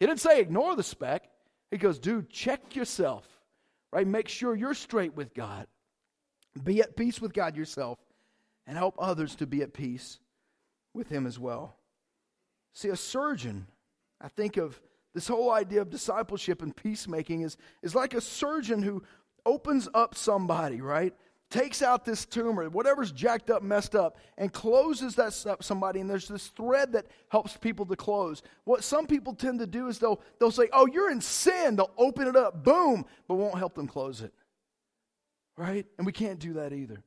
He 0.00 0.06
didn't 0.06 0.20
say 0.20 0.40
ignore 0.40 0.74
the 0.74 0.82
speck. 0.82 1.29
He 1.70 1.78
goes, 1.78 1.98
dude, 1.98 2.30
check 2.30 2.74
yourself, 2.74 3.26
right? 3.92 4.06
Make 4.06 4.28
sure 4.28 4.54
you're 4.54 4.74
straight 4.74 5.14
with 5.14 5.34
God. 5.34 5.66
Be 6.62 6.80
at 6.80 6.96
peace 6.96 7.20
with 7.20 7.32
God 7.32 7.56
yourself 7.56 7.98
and 8.66 8.76
help 8.76 8.96
others 8.98 9.36
to 9.36 9.46
be 9.46 9.62
at 9.62 9.72
peace 9.72 10.18
with 10.94 11.08
Him 11.08 11.26
as 11.26 11.38
well. 11.38 11.76
See, 12.72 12.88
a 12.88 12.96
surgeon, 12.96 13.66
I 14.20 14.28
think 14.28 14.56
of 14.56 14.80
this 15.14 15.28
whole 15.28 15.52
idea 15.52 15.80
of 15.80 15.90
discipleship 15.90 16.62
and 16.62 16.74
peacemaking 16.74 17.42
is, 17.42 17.56
is 17.82 17.94
like 17.94 18.14
a 18.14 18.20
surgeon 18.20 18.82
who 18.82 19.02
opens 19.46 19.88
up 19.94 20.14
somebody, 20.14 20.80
right? 20.80 21.14
Takes 21.50 21.82
out 21.82 22.04
this 22.04 22.24
tumor, 22.24 22.68
whatever's 22.70 23.10
jacked 23.10 23.50
up, 23.50 23.62
messed 23.62 23.96
up, 23.96 24.16
and 24.38 24.52
closes 24.52 25.16
that 25.16 25.44
up 25.46 25.62
somebody. 25.62 26.00
And 26.00 26.08
there's 26.08 26.28
this 26.28 26.46
thread 26.48 26.92
that 26.92 27.06
helps 27.28 27.56
people 27.56 27.84
to 27.86 27.96
close. 27.96 28.42
What 28.64 28.84
some 28.84 29.06
people 29.06 29.34
tend 29.34 29.58
to 29.58 29.66
do 29.66 29.88
is 29.88 29.98
they'll, 29.98 30.20
they'll 30.38 30.52
say, 30.52 30.68
Oh, 30.72 30.86
you're 30.86 31.10
in 31.10 31.20
sin. 31.20 31.76
They'll 31.76 31.90
open 31.98 32.28
it 32.28 32.36
up, 32.36 32.62
boom, 32.64 33.04
but 33.26 33.34
won't 33.34 33.58
help 33.58 33.74
them 33.74 33.88
close 33.88 34.22
it. 34.22 34.32
Right? 35.56 35.86
And 35.98 36.06
we 36.06 36.12
can't 36.12 36.38
do 36.38 36.54
that 36.54 36.72
either. 36.72 37.02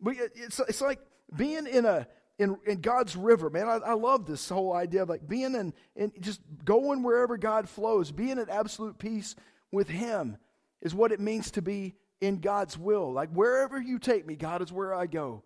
We, 0.00 0.18
it's, 0.18 0.60
it's 0.60 0.80
like 0.80 1.00
being 1.34 1.66
in 1.66 1.86
a 1.86 2.06
in, 2.38 2.56
in 2.66 2.80
God's 2.80 3.14
river, 3.14 3.50
man. 3.50 3.68
I, 3.68 3.76
I 3.76 3.92
love 3.94 4.26
this 4.26 4.48
whole 4.48 4.72
idea 4.72 5.02
of 5.02 5.08
like 5.08 5.26
being 5.28 5.54
in, 5.54 5.72
in 5.94 6.12
just 6.20 6.40
going 6.64 7.02
wherever 7.02 7.36
God 7.36 7.68
flows, 7.68 8.10
being 8.10 8.38
at 8.38 8.48
absolute 8.48 8.98
peace 8.98 9.36
with 9.70 9.88
Him 9.88 10.38
is 10.80 10.94
what 10.94 11.12
it 11.12 11.20
means 11.20 11.52
to 11.52 11.62
be 11.62 11.94
in 12.22 12.38
God's 12.38 12.78
will. 12.78 13.12
Like 13.12 13.30
wherever 13.30 13.78
you 13.78 13.98
take 13.98 14.26
me, 14.26 14.36
God 14.36 14.62
is 14.62 14.72
where 14.72 14.94
I 14.94 15.06
go. 15.06 15.42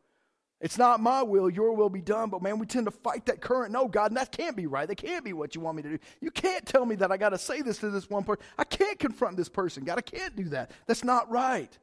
It's 0.60 0.78
not 0.78 1.00
my 1.00 1.22
will, 1.22 1.50
your 1.50 1.72
will 1.72 1.90
be 1.90 2.00
done. 2.00 2.30
But 2.30 2.42
man, 2.42 2.58
we 2.58 2.66
tend 2.66 2.86
to 2.86 2.90
fight 2.90 3.26
that 3.26 3.40
current. 3.40 3.72
No, 3.72 3.88
God, 3.88 4.10
and 4.10 4.16
that 4.16 4.30
can't 4.30 4.56
be 4.56 4.66
right. 4.66 4.86
That 4.86 4.96
can't 4.96 5.24
be 5.24 5.32
what 5.32 5.54
you 5.54 5.60
want 5.60 5.76
me 5.76 5.82
to 5.82 5.88
do. 5.90 5.98
You 6.20 6.30
can't 6.30 6.64
tell 6.64 6.86
me 6.86 6.94
that 6.96 7.10
I 7.10 7.16
got 7.16 7.30
to 7.30 7.38
say 7.38 7.62
this 7.62 7.78
to 7.78 7.90
this 7.90 8.08
one 8.08 8.24
person. 8.24 8.44
I 8.56 8.64
can't 8.64 8.98
confront 8.98 9.36
this 9.36 9.48
person. 9.48 9.84
God, 9.84 9.98
I 9.98 10.02
can't 10.02 10.36
do 10.36 10.44
that. 10.50 10.70
That's 10.86 11.04
not 11.04 11.30
right. 11.30 11.76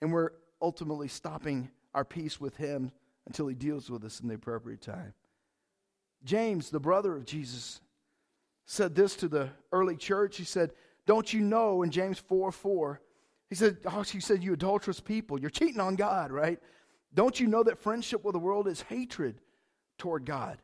And 0.00 0.12
we're 0.12 0.30
ultimately 0.62 1.08
stopping 1.08 1.70
our 1.94 2.04
peace 2.04 2.40
with 2.40 2.56
Him 2.56 2.92
until 3.26 3.46
He 3.48 3.54
deals 3.54 3.90
with 3.90 4.04
us 4.04 4.20
in 4.20 4.28
the 4.28 4.34
appropriate 4.34 4.80
time. 4.80 5.14
James, 6.24 6.70
the 6.70 6.80
brother 6.80 7.14
of 7.16 7.24
Jesus, 7.24 7.80
said 8.66 8.94
this 8.94 9.14
to 9.16 9.28
the 9.28 9.50
early 9.72 9.96
church. 9.96 10.36
He 10.36 10.44
said, 10.44 10.72
Don't 11.06 11.32
you 11.32 11.40
know 11.40 11.82
in 11.82 11.90
James 11.90 12.18
4 12.18 12.50
4 12.50 13.00
he 13.48 13.54
said, 13.54 13.78
oh, 13.86 14.02
she 14.02 14.20
said, 14.20 14.42
you 14.42 14.52
adulterous 14.52 15.00
people, 15.00 15.40
you're 15.40 15.50
cheating 15.50 15.80
on 15.80 15.96
God, 15.96 16.30
right? 16.30 16.58
Don't 17.14 17.40
you 17.40 17.46
know 17.46 17.62
that 17.62 17.78
friendship 17.78 18.24
with 18.24 18.34
the 18.34 18.38
world 18.38 18.68
is 18.68 18.82
hatred 18.82 19.40
toward 19.96 20.26
God? 20.26 20.58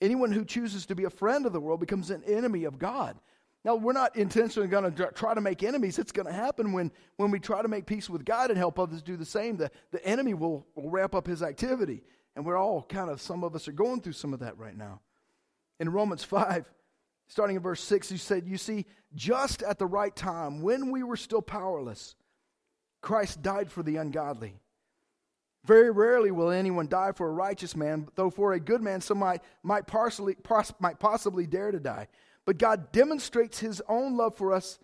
Anyone 0.00 0.32
who 0.32 0.44
chooses 0.44 0.86
to 0.86 0.94
be 0.94 1.04
a 1.04 1.10
friend 1.10 1.46
of 1.46 1.52
the 1.52 1.60
world 1.60 1.80
becomes 1.80 2.10
an 2.10 2.22
enemy 2.24 2.64
of 2.64 2.78
God. 2.78 3.16
Now, 3.64 3.74
we're 3.74 3.94
not 3.94 4.14
intentionally 4.14 4.68
going 4.68 4.94
to 4.94 5.10
try 5.12 5.34
to 5.34 5.40
make 5.40 5.62
enemies. 5.62 5.98
It's 5.98 6.12
going 6.12 6.26
to 6.26 6.32
happen 6.32 6.72
when, 6.72 6.92
when 7.16 7.30
we 7.30 7.40
try 7.40 7.62
to 7.62 7.68
make 7.68 7.86
peace 7.86 8.08
with 8.08 8.24
God 8.24 8.50
and 8.50 8.58
help 8.58 8.78
others 8.78 9.02
do 9.02 9.16
the 9.16 9.24
same. 9.24 9.56
The, 9.56 9.70
the 9.90 10.04
enemy 10.06 10.34
will, 10.34 10.66
will 10.76 10.90
ramp 10.90 11.14
up 11.14 11.26
his 11.26 11.42
activity. 11.42 12.04
And 12.36 12.44
we're 12.44 12.58
all 12.58 12.82
kind 12.82 13.10
of, 13.10 13.20
some 13.20 13.42
of 13.42 13.56
us 13.56 13.66
are 13.66 13.72
going 13.72 14.02
through 14.02 14.12
some 14.12 14.34
of 14.34 14.40
that 14.40 14.58
right 14.58 14.76
now. 14.76 15.00
In 15.80 15.88
Romans 15.88 16.22
5, 16.22 16.70
starting 17.26 17.56
in 17.56 17.62
verse 17.62 17.82
6, 17.82 18.08
he 18.10 18.18
said, 18.18 18.46
You 18.46 18.58
see, 18.58 18.84
just 19.14 19.62
at 19.62 19.78
the 19.78 19.86
right 19.86 20.14
time, 20.14 20.60
when 20.60 20.92
we 20.92 21.02
were 21.02 21.16
still 21.16 21.42
powerless, 21.42 22.14
Christ 23.06 23.40
died 23.40 23.70
for 23.70 23.84
the 23.84 23.98
ungodly. 23.98 24.56
Very 25.64 25.92
rarely 25.92 26.32
will 26.32 26.50
anyone 26.50 26.88
die 26.88 27.12
for 27.12 27.28
a 27.28 27.32
righteous 27.32 27.76
man, 27.76 28.08
though 28.16 28.30
for 28.30 28.52
a 28.52 28.58
good 28.58 28.82
man 28.82 29.00
some 29.00 29.18
might, 29.18 29.42
might, 29.62 29.86
partially, 29.86 30.36
might 30.80 30.98
possibly 30.98 31.46
dare 31.46 31.70
to 31.70 31.78
die. 31.78 32.08
But 32.46 32.58
God 32.58 32.90
demonstrates 32.90 33.60
his 33.60 33.80
own 33.88 34.16
love 34.16 34.36
for 34.36 34.52
us 34.52 34.80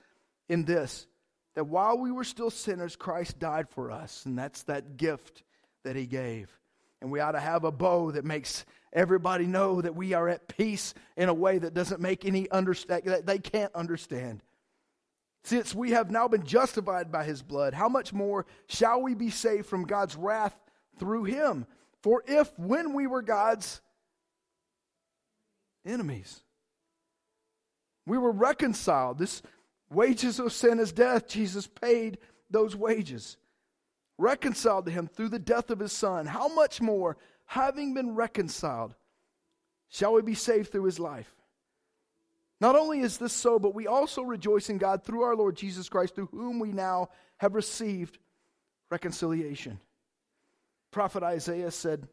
in 0.49 0.65
this 0.65 1.09
that 1.57 1.65
while 1.65 1.99
we 1.99 2.13
were 2.13 2.23
still 2.23 2.51
sinners, 2.51 2.95
Christ 2.95 3.41
died 3.41 3.69
for 3.69 3.91
us. 3.91 4.25
And 4.25 4.39
that's 4.39 4.63
that 4.63 4.97
gift 4.97 5.43
that 5.83 5.97
he 5.97 6.07
gave. 6.07 6.49
And 7.01 7.11
we 7.11 7.19
ought 7.19 7.33
to 7.33 7.41
have 7.41 7.65
a 7.65 7.73
bow 7.73 8.13
that 8.13 8.25
makes 8.25 8.65
everybody 8.93 9.47
know 9.47 9.81
that 9.81 9.97
we 9.97 10.13
are 10.13 10.29
at 10.29 10.47
peace 10.47 10.95
in 11.17 11.29
a 11.29 11.35
way 11.35 11.59
that 11.59 11.75
doesn't 11.75 12.01
make 12.01 12.25
any 12.25 12.49
understand 12.53 13.03
that 13.07 13.27
they 13.27 13.41
can't 13.41 13.75
understand. 13.75 14.45
Since 15.45 15.75
we 15.75 15.91
have 15.91 16.11
now 16.11 16.29
been 16.29 16.45
justified 16.45 17.11
by 17.11 17.25
his 17.25 17.43
blood, 17.43 17.75
how 17.75 17.89
much 17.89 18.13
more 18.13 18.47
shall 18.69 19.03
we 19.03 19.15
be 19.15 19.31
saved 19.31 19.67
from 19.67 19.85
God's 19.85 20.17
wrath 20.17 20.57
through 20.99 21.25
him? 21.25 21.67
For 22.03 22.23
if 22.27 22.57
when 22.59 22.95
we 22.95 23.07
were 23.07 23.23
God's 23.23 23.81
enemies, 25.85 26.43
we 28.07 28.19
were 28.19 28.33
reconciled, 28.33 29.19
this 29.19 29.43
wages 29.91 30.39
of 30.39 30.53
sin 30.53 30.79
is 30.79 30.93
death, 30.93 31.29
Jesus 31.29 31.67
paid 31.67 32.19
those 32.51 32.77
wages. 32.77 33.37
Reconciled 34.19 34.87
to 34.87 34.93
him 34.93 35.09
through 35.09 35.31
the 35.31 35.39
death 35.39 35.71
of 35.71 35.81
his 35.81 35.93
son, 35.93 36.27
how 36.27 36.49
much 36.55 36.81
more, 36.81 37.17
having 37.47 37.95
been 37.95 38.15
reconciled, 38.15 38.95
shall 39.89 40.13
we 40.13 40.23
be 40.23 40.35
saved 40.35 40.71
through 40.71 40.85
his 40.85 41.01
life? 41.01 41.35
Not 42.63 42.77
only 42.77 43.01
is 43.01 43.19
this 43.19 43.33
so, 43.33 43.59
but 43.59 43.75
we 43.75 43.89
also 43.89 44.23
rejoice 44.23 44.71
in 44.71 44.79
God 44.79 45.03
through 45.03 45.23
our 45.23 45.35
Lord 45.35 45.57
Jesus 45.57 45.89
Christ, 45.89 46.15
through 46.15 46.29
whom 46.31 46.61
we 46.61 46.71
now 46.71 47.09
have 47.39 47.57
received 47.57 48.19
reconciliation. 48.89 49.81
Prophet 50.93 51.25
Isaiah 51.25 51.73
said 51.73 52.07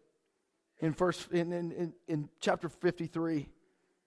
in, 0.80 0.94
first, 0.94 1.30
in, 1.32 1.54
in, 1.54 1.94
in, 2.08 2.30
chapter 2.40 2.68
53, 2.68 3.48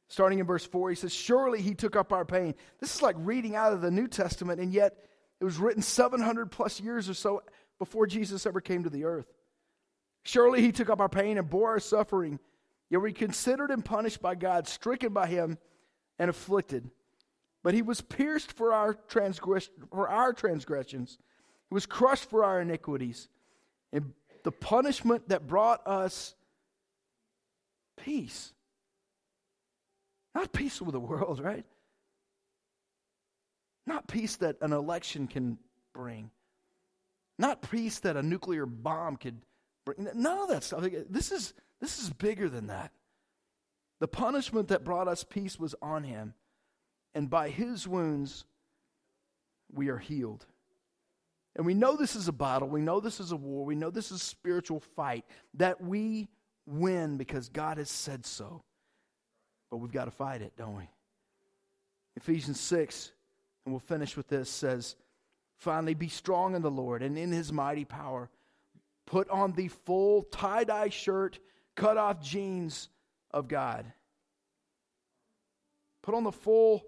starting 0.09 0.41
in 0.41 0.45
verse 0.45 0.67
4, 0.67 0.91
he 0.91 0.97
says, 0.97 1.13
Surely 1.13 1.63
he 1.63 1.77
took 1.77 1.95
up 1.95 2.13
our 2.13 2.25
pain. 2.25 2.57
This 2.81 2.93
is 2.93 3.03
like 3.03 3.15
reading 3.21 3.55
out 3.55 3.73
of 3.73 3.81
the 3.81 3.93
New 3.93 4.09
Testament, 4.09 4.61
and 4.61 4.73
yet 4.73 4.97
it 5.41 5.45
was 5.45 5.59
written 5.59 5.81
700 5.81 6.51
plus 6.51 6.81
years 6.81 7.09
or 7.09 7.15
so 7.15 7.45
before 7.79 8.09
Jesus 8.09 8.47
ever 8.47 8.61
came 8.61 8.83
to 8.83 8.91
the 8.91 9.05
earth. 9.05 9.33
Surely 10.25 10.61
he 10.61 10.73
took 10.73 10.91
up 10.91 11.01
our 11.01 11.09
pain 11.09 11.39
and 11.39 11.49
bore 11.49 11.71
our 11.71 11.79
suffering. 11.79 12.41
Yet 12.91 13.01
we 13.01 13.13
considered 13.13 13.71
him 13.71 13.83
punished 13.83 14.21
by 14.21 14.35
God, 14.35 14.67
stricken 14.67 15.13
by 15.13 15.29
him 15.29 15.57
and 16.19 16.31
afflicted. 16.31 16.91
But 17.63 17.75
he 17.75 17.83
was 17.83 18.01
pierced 18.01 18.53
for 18.53 18.73
our, 18.73 18.95
transgress- 18.95 19.71
for 19.91 20.09
our 20.09 20.33
transgressions, 20.33 21.19
he 21.69 21.75
was 21.75 21.87
crushed 21.87 22.29
for 22.29 22.45
our 22.45 22.61
iniquities. 22.61 23.29
And 23.93 24.13
the 24.43 24.53
punishment 24.53 25.29
that 25.29 25.47
brought 25.47 25.87
us 25.87 26.35
peace. 27.97 28.53
Not 30.35 30.53
peace 30.53 30.81
with 30.81 30.93
the 30.93 31.01
world, 31.01 31.41
right? 31.41 31.65
Not 33.87 34.09
peace 34.09 34.37
that 34.37 34.57
an 34.61 34.73
election 34.73 35.27
can 35.27 35.59
bring. 35.93 36.31
Not 37.39 37.63
peace 37.71 38.01
that 38.01 38.17
a 38.17 38.23
nuclear 38.23 38.67
bomb 38.67 39.17
could 39.17 39.39
bring. 39.85 40.09
None 40.15 40.39
of 40.39 40.49
that 40.49 40.65
stuff. 40.65 40.87
This 41.09 41.33
is, 41.33 41.55
This 41.81 41.99
is 41.99 42.11
bigger 42.11 42.49
than 42.49 42.69
that. 42.69 42.93
The 44.03 44.09
punishment 44.09 44.67
that 44.67 44.83
brought 44.83 45.07
us 45.07 45.23
peace 45.23 45.61
was 45.61 45.77
on 45.81 46.03
him, 46.03 46.35
and 47.15 47.31
by 47.31 47.51
his 47.51 47.87
wounds 47.87 48.45
we 49.73 49.91
are 49.91 49.99
healed. 49.99 50.45
And 51.55 51.65
we 51.65 51.75
know 51.75 51.95
this 51.95 52.17
is 52.17 52.27
a 52.27 52.33
battle. 52.33 52.67
We 52.67 52.81
know 52.81 52.99
this 52.99 53.21
is 53.21 53.31
a 53.31 53.37
war. 53.37 53.65
We 53.65 53.77
know 53.77 53.91
this 53.91 54.11
is 54.11 54.21
a 54.21 54.25
spiritual 54.25 54.81
fight 54.81 55.25
that 55.55 55.81
we 55.81 56.29
win 56.67 57.17
because 57.17 57.49
God 57.49 57.79
has 57.79 57.91
said 57.91 58.27
so. 58.27 58.65
But 59.71 59.77
we've 59.77 59.93
got 59.93 60.07
to 60.07 60.11
fight 60.11 60.43
it, 60.43 60.55
don't 60.57 60.79
we? 60.79 60.91
Ephesians 62.17 62.59
6, 62.59 63.13
and 63.65 63.73
we'll 63.73 63.79
finish 63.79 64.17
with 64.17 64.27
this, 64.27 64.51
says, 64.51 64.97
Finally, 65.59 65.95
be 65.95 66.09
strong 66.09 66.57
in 66.57 66.63
the 66.63 66.73
Lord 66.73 67.05
and 67.05 67.17
in 67.17 67.31
his 67.31 67.53
mighty 67.53 67.85
power. 67.85 68.31
Put 69.07 69.31
on 69.31 69.53
the 69.53 69.69
full 69.69 70.25
tie 70.25 70.65
dye 70.65 70.89
shirt, 70.89 71.39
cut 71.77 71.97
off 71.97 72.21
jeans 72.21 72.89
of 73.33 73.49
God. 73.49 73.93
Put 76.03 76.15
on 76.15 76.25
the 76.25 76.33
full 76.33 76.83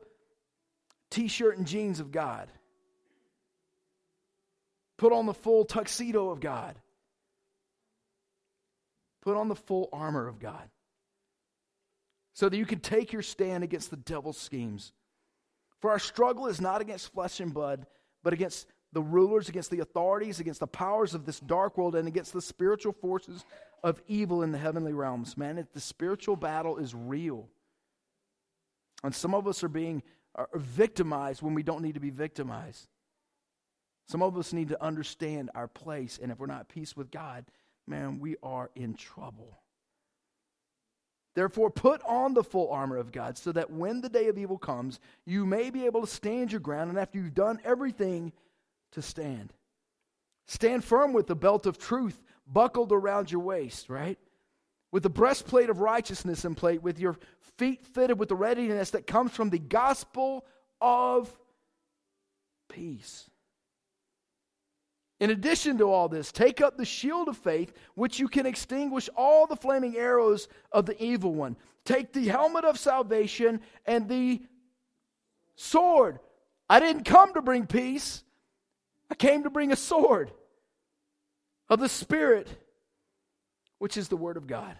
t 1.10 1.28
shirt 1.28 1.56
and 1.56 1.66
jeans 1.66 2.00
of 2.00 2.10
God. 2.10 2.48
Put 4.96 5.12
on 5.12 5.26
the 5.26 5.34
full 5.34 5.64
tuxedo 5.64 6.30
of 6.30 6.40
God. 6.40 6.76
Put 9.22 9.36
on 9.36 9.48
the 9.48 9.56
full 9.56 9.88
armor 9.92 10.28
of 10.28 10.38
God. 10.38 10.68
So 12.34 12.48
that 12.48 12.56
you 12.56 12.66
can 12.66 12.80
take 12.80 13.12
your 13.12 13.22
stand 13.22 13.64
against 13.64 13.90
the 13.90 13.96
devil's 13.96 14.38
schemes. 14.38 14.92
For 15.80 15.90
our 15.90 15.98
struggle 15.98 16.46
is 16.46 16.60
not 16.60 16.80
against 16.80 17.12
flesh 17.12 17.40
and 17.40 17.54
blood, 17.54 17.86
but 18.22 18.32
against 18.32 18.66
the 18.94 19.02
rulers, 19.02 19.50
against 19.50 19.70
the 19.70 19.80
authorities, 19.80 20.40
against 20.40 20.60
the 20.60 20.66
powers 20.66 21.12
of 21.12 21.26
this 21.26 21.40
dark 21.40 21.76
world, 21.76 21.94
and 21.94 22.08
against 22.08 22.32
the 22.32 22.40
spiritual 22.40 22.92
forces 22.92 23.44
of 23.82 24.00
evil 24.08 24.42
in 24.42 24.52
the 24.52 24.58
heavenly 24.58 24.94
realms. 24.94 25.36
Man, 25.36 25.66
the 25.74 25.80
spiritual 25.80 26.36
battle 26.36 26.78
is 26.78 26.94
real. 26.94 27.48
And 29.02 29.14
some 29.14 29.34
of 29.34 29.46
us 29.46 29.62
are 29.62 29.68
being 29.68 30.02
are 30.34 30.48
victimized 30.54 31.42
when 31.42 31.54
we 31.54 31.62
don't 31.62 31.82
need 31.82 31.94
to 31.94 32.00
be 32.00 32.10
victimized. 32.10 32.88
Some 34.08 34.22
of 34.22 34.36
us 34.36 34.52
need 34.52 34.68
to 34.68 34.82
understand 34.82 35.50
our 35.54 35.68
place, 35.68 36.18
and 36.20 36.32
if 36.32 36.38
we're 36.38 36.46
not 36.46 36.60
at 36.60 36.68
peace 36.68 36.96
with 36.96 37.10
God, 37.10 37.44
man, 37.86 38.18
we 38.18 38.36
are 38.42 38.70
in 38.74 38.94
trouble. 38.94 39.60
Therefore, 41.34 41.70
put 41.70 42.00
on 42.02 42.34
the 42.34 42.44
full 42.44 42.70
armor 42.70 42.96
of 42.96 43.12
God 43.12 43.38
so 43.38 43.50
that 43.52 43.70
when 43.70 44.00
the 44.00 44.08
day 44.08 44.28
of 44.28 44.38
evil 44.38 44.58
comes, 44.58 45.00
you 45.24 45.46
may 45.46 45.70
be 45.70 45.86
able 45.86 46.00
to 46.00 46.06
stand 46.06 46.52
your 46.52 46.60
ground, 46.60 46.90
and 46.90 46.98
after 46.98 47.18
you've 47.18 47.34
done 47.34 47.60
everything, 47.64 48.32
to 48.94 49.02
stand. 49.02 49.52
Stand 50.46 50.84
firm 50.84 51.12
with 51.12 51.26
the 51.26 51.36
belt 51.36 51.66
of 51.66 51.78
truth 51.78 52.20
buckled 52.46 52.92
around 52.92 53.30
your 53.30 53.40
waist, 53.40 53.88
right? 53.88 54.18
With 54.92 55.02
the 55.02 55.10
breastplate 55.10 55.70
of 55.70 55.80
righteousness 55.80 56.44
in 56.44 56.54
plate, 56.54 56.82
with 56.82 56.98
your 56.98 57.16
feet 57.58 57.86
fitted 57.86 58.18
with 58.18 58.28
the 58.28 58.34
readiness 58.34 58.90
that 58.90 59.06
comes 59.06 59.32
from 59.32 59.50
the 59.50 59.58
gospel 59.58 60.44
of 60.80 61.34
peace. 62.68 63.30
In 65.20 65.30
addition 65.30 65.78
to 65.78 65.90
all 65.90 66.08
this, 66.08 66.32
take 66.32 66.60
up 66.60 66.76
the 66.76 66.84
shield 66.84 67.28
of 67.28 67.36
faith, 67.36 67.72
which 67.94 68.18
you 68.18 68.28
can 68.28 68.46
extinguish 68.46 69.08
all 69.16 69.46
the 69.46 69.56
flaming 69.56 69.96
arrows 69.96 70.48
of 70.72 70.86
the 70.86 71.02
evil 71.02 71.32
one. 71.32 71.56
Take 71.84 72.12
the 72.12 72.26
helmet 72.26 72.64
of 72.64 72.78
salvation 72.78 73.60
and 73.86 74.08
the 74.08 74.42
sword. 75.54 76.18
I 76.68 76.80
didn't 76.80 77.04
come 77.04 77.32
to 77.34 77.42
bring 77.42 77.66
peace, 77.66 78.23
I 79.14 79.16
came 79.16 79.44
to 79.44 79.50
bring 79.50 79.70
a 79.70 79.76
sword 79.76 80.32
of 81.68 81.78
the 81.78 81.88
Spirit, 81.88 82.48
which 83.78 83.96
is 83.96 84.08
the 84.08 84.16
Word 84.16 84.36
of 84.36 84.48
God. 84.48 84.76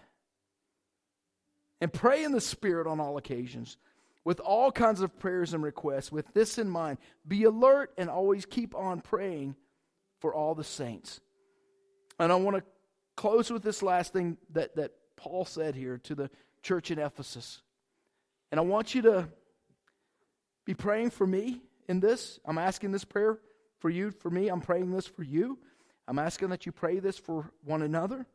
And 1.79 1.93
pray 1.93 2.21
in 2.21 2.33
the 2.33 2.41
Spirit 2.41 2.85
on 2.85 2.99
all 2.99 3.15
occasions 3.15 3.77
with 4.25 4.41
all 4.41 4.73
kinds 4.73 4.99
of 4.99 5.17
prayers 5.19 5.53
and 5.53 5.63
requests. 5.63 6.11
With 6.11 6.33
this 6.33 6.57
in 6.57 6.69
mind, 6.69 6.97
be 7.25 7.45
alert 7.45 7.93
and 7.97 8.09
always 8.09 8.45
keep 8.45 8.75
on 8.75 8.99
praying 8.99 9.55
for 10.19 10.35
all 10.35 10.53
the 10.53 10.65
saints. 10.65 11.21
And 12.19 12.29
I 12.29 12.35
want 12.35 12.57
to 12.57 12.63
close 13.15 13.49
with 13.49 13.63
this 13.63 13.81
last 13.81 14.11
thing 14.11 14.35
that, 14.51 14.75
that 14.75 14.91
Paul 15.15 15.45
said 15.45 15.75
here 15.75 15.97
to 15.99 16.13
the 16.13 16.29
church 16.61 16.91
in 16.91 16.99
Ephesus. 16.99 17.61
And 18.51 18.59
I 18.59 18.63
want 18.63 18.95
you 18.95 19.01
to 19.03 19.29
be 20.65 20.73
praying 20.73 21.11
for 21.11 21.25
me 21.25 21.61
in 21.87 22.01
this. 22.01 22.37
I'm 22.43 22.57
asking 22.57 22.91
this 22.91 23.05
prayer 23.05 23.39
for 23.85 23.91
you, 23.91 24.09
for 24.09 24.31
me. 24.31 24.47
I'm 24.47 24.61
praying 24.61 24.89
this 24.89 25.05
for 25.05 25.21
you. 25.21 25.59
I'm 26.07 26.17
asking 26.17 26.49
that 26.49 26.65
you 26.65 26.71
pray 26.71 26.97
this 26.97 27.19
for 27.19 27.51
one 27.63 27.83
another. 27.83 28.25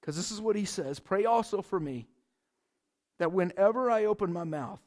Because 0.00 0.14
this 0.14 0.30
is 0.30 0.40
what 0.40 0.54
he 0.54 0.64
says 0.64 1.00
Pray 1.00 1.24
also 1.24 1.62
for 1.62 1.80
me 1.80 2.06
that 3.18 3.32
whenever 3.32 3.90
I 3.90 4.04
open 4.04 4.32
my 4.32 4.44
mouth, 4.44 4.78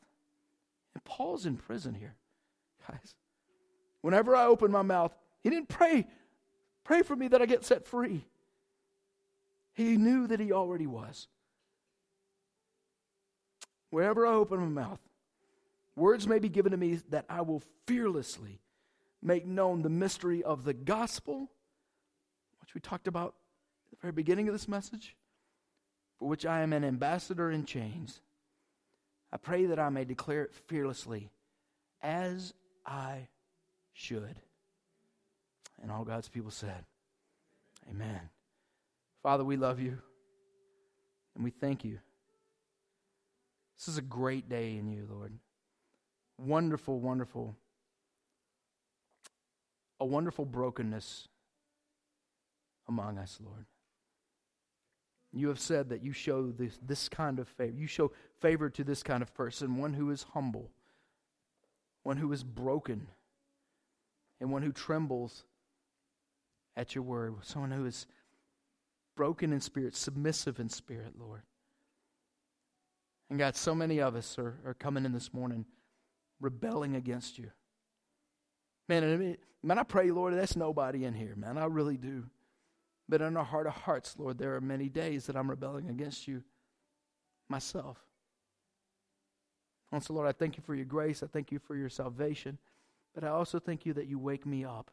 and 0.94 1.04
Paul's 1.04 1.46
in 1.46 1.58
prison 1.58 1.94
here, 1.94 2.16
guys. 2.88 3.16
Whenever 4.00 4.34
I 4.34 4.46
open 4.46 4.72
my 4.72 4.82
mouth, 4.82 5.14
he 5.42 5.50
didn't 5.50 5.68
pray, 5.68 6.08
pray 6.86 7.02
for 7.02 7.18
me 7.18 7.28
that 7.28 7.42
I 7.42 7.46
get 7.46 7.66
set 7.66 7.86
free. 7.86 8.24
He 9.74 9.98
knew 9.98 10.26
that 10.28 10.40
he 10.40 10.54
already 10.54 10.88
was. 10.88 11.28
Wherever 13.90 14.26
I 14.26 14.32
open 14.32 14.62
my 14.62 14.84
mouth, 14.84 15.02
words 15.98 16.30
may 16.30 16.40
be 16.40 16.48
given 16.48 16.72
to 16.72 16.78
me 16.78 17.02
that 17.10 17.26
I 17.28 17.42
will 17.42 17.62
fearlessly 17.88 18.62
make 19.22 19.46
known 19.46 19.82
the 19.82 19.90
mystery 19.90 20.44
of 20.44 20.64
the 20.64 20.74
gospel, 20.74 21.50
which 22.62 22.74
we 22.74 22.82
talked 22.82 23.08
about 23.08 23.36
at 23.92 23.98
the 23.98 24.02
very 24.02 24.14
beginning 24.14 24.48
of 24.48 24.54
this 24.54 24.68
message, 24.68 25.16
for 26.18 26.28
which 26.28 26.46
I 26.46 26.62
am 26.62 26.74
an 26.74 26.84
ambassador 26.84 27.52
in 27.52 27.66
chains. 27.66 28.22
I 29.32 29.38
pray 29.38 29.66
that 29.66 29.80
I 29.80 29.90
may 29.90 30.06
declare 30.06 30.44
it 30.44 30.54
fearlessly 30.54 31.32
as 32.02 32.54
I 32.86 33.28
should. 33.94 34.40
And 35.82 35.92
all 35.92 36.04
God's 36.04 36.30
people 36.30 36.52
said, 36.52 36.86
Amen. 37.90 38.30
Father, 39.24 39.44
we 39.44 39.58
love 39.58 39.80
you 39.80 39.98
and 41.36 41.44
we 41.44 41.52
thank 41.52 41.84
you. 41.84 42.00
This 43.78 43.88
is 43.88 43.98
a 43.98 44.02
great 44.02 44.50
day 44.50 44.76
in 44.76 44.92
you, 44.92 45.08
Lord. 45.10 45.34
Wonderful, 46.38 47.00
wonderful. 47.00 47.56
A 50.00 50.06
wonderful 50.06 50.46
brokenness 50.46 51.28
among 52.88 53.18
us, 53.18 53.40
Lord. 53.44 53.66
You 55.32 55.50
have 55.50 55.60
said 55.60 55.90
that 55.90 56.04
you 56.04 56.12
show 56.12 56.52
this, 56.52 56.80
this 56.86 57.08
kind 57.08 57.38
of 57.40 57.48
favor. 57.48 57.78
You 57.78 57.88
show 57.88 58.12
favor 58.42 58.70
to 58.70 58.84
this 58.84 59.04
kind 59.04 59.22
of 59.22 59.34
person, 59.34 59.78
one 59.78 59.94
who 59.94 60.10
is 60.10 60.24
humble, 60.34 60.72
one 62.04 62.18
who 62.18 62.32
is 62.32 62.44
broken, 62.44 63.08
and 64.40 64.52
one 64.52 64.64
who 64.64 64.72
trembles 64.72 65.44
at 66.76 66.96
your 66.96 67.04
word, 67.04 67.36
someone 67.42 67.72
who 67.72 67.86
is 67.86 68.08
broken 69.16 69.54
in 69.54 69.60
spirit, 69.60 69.96
submissive 69.96 70.60
in 70.60 70.70
spirit, 70.70 71.14
Lord. 71.20 71.42
And 73.30 73.38
God, 73.38 73.56
so 73.56 73.76
many 73.76 74.00
of 74.00 74.16
us 74.16 74.40
are, 74.40 74.58
are 74.66 74.74
coming 74.74 75.06
in 75.06 75.12
this 75.12 75.34
morning 75.34 75.66
rebelling 76.42 76.96
against 76.96 77.38
you. 77.38 77.52
Man, 78.90 79.38
man, 79.62 79.78
I 79.78 79.84
pray, 79.84 80.10
Lord, 80.10 80.34
that's 80.34 80.56
nobody 80.56 81.06
in 81.06 81.14
here, 81.14 81.36
man. 81.38 81.60
I 81.60 81.66
really 81.66 81.96
do. 81.96 82.26
But 83.08 83.22
in 83.22 83.38
our 83.38 83.46
heart 83.46 83.68
of 83.68 83.74
hearts, 83.74 84.16
Lord, 84.18 84.40
there 84.40 84.56
are 84.56 84.62
many 84.62 84.90
days 84.90 85.28
that 85.28 85.36
I'm 85.36 85.50
rebelling 85.50 85.90
against 85.90 86.28
you 86.28 86.44
myself. 87.48 87.98
And 89.92 90.04
so, 90.04 90.14
Lord, 90.14 90.28
I 90.28 90.32
thank 90.32 90.58
you 90.58 90.64
for 90.64 90.74
your 90.74 90.86
grace. 90.86 91.22
I 91.22 91.28
thank 91.28 91.52
you 91.52 91.60
for 91.60 91.76
your 91.76 91.90
salvation. 91.90 92.58
But 93.14 93.24
I 93.24 93.28
also 93.28 93.60
thank 93.60 93.86
you 93.86 93.94
that 93.94 94.08
you 94.08 94.18
wake 94.18 94.46
me 94.46 94.66
up 94.66 94.92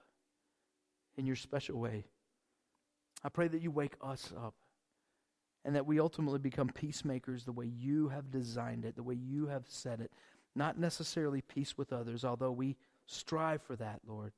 in 1.16 1.26
your 1.26 1.37
special 1.37 1.78
way. 1.78 2.04
I 3.24 3.30
pray 3.30 3.48
that 3.48 3.62
you 3.62 3.70
wake 3.70 3.94
us 4.02 4.32
up 4.37 4.54
and 5.64 5.74
that 5.74 5.87
we 5.87 6.00
ultimately 6.00 6.38
become 6.38 6.68
peacemakers 6.68 7.44
the 7.44 7.52
way 7.52 7.66
you 7.66 8.09
have 8.09 8.30
designed 8.30 8.85
it, 8.85 8.94
the 8.94 9.02
way 9.02 9.14
you 9.14 9.46
have 9.46 9.64
said 9.68 10.00
it. 10.00 10.12
Not 10.54 10.78
necessarily 10.78 11.40
peace 11.40 11.76
with 11.76 11.92
others, 11.92 12.24
although 12.24 12.52
we 12.52 12.76
strive 13.07 13.62
for 13.62 13.77
that, 13.77 14.01
Lord, 14.07 14.33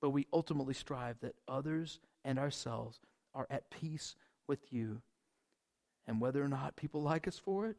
but 0.00 0.10
we 0.10 0.26
ultimately 0.32 0.74
strive 0.74 1.16
that 1.20 1.34
others 1.48 2.00
and 2.24 2.38
ourselves 2.38 3.00
are 3.34 3.46
at 3.50 3.70
peace 3.70 4.14
with 4.46 4.72
you. 4.72 5.02
And 6.06 6.20
whether 6.20 6.42
or 6.42 6.48
not 6.48 6.76
people 6.76 7.02
like 7.02 7.28
us 7.28 7.38
for 7.38 7.66
it, 7.66 7.76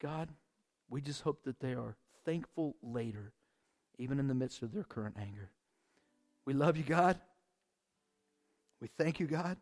God, 0.00 0.28
we 0.88 1.00
just 1.00 1.22
hope 1.22 1.44
that 1.44 1.60
they 1.60 1.72
are 1.72 1.96
thankful 2.24 2.76
later, 2.82 3.32
even 3.98 4.18
in 4.18 4.28
the 4.28 4.34
midst 4.34 4.62
of 4.62 4.72
their 4.72 4.84
current 4.84 5.16
anger. 5.20 5.50
We 6.44 6.52
love 6.52 6.76
you, 6.76 6.84
God. 6.84 7.18
We 8.80 8.88
thank 8.98 9.18
you, 9.18 9.26
God, 9.26 9.56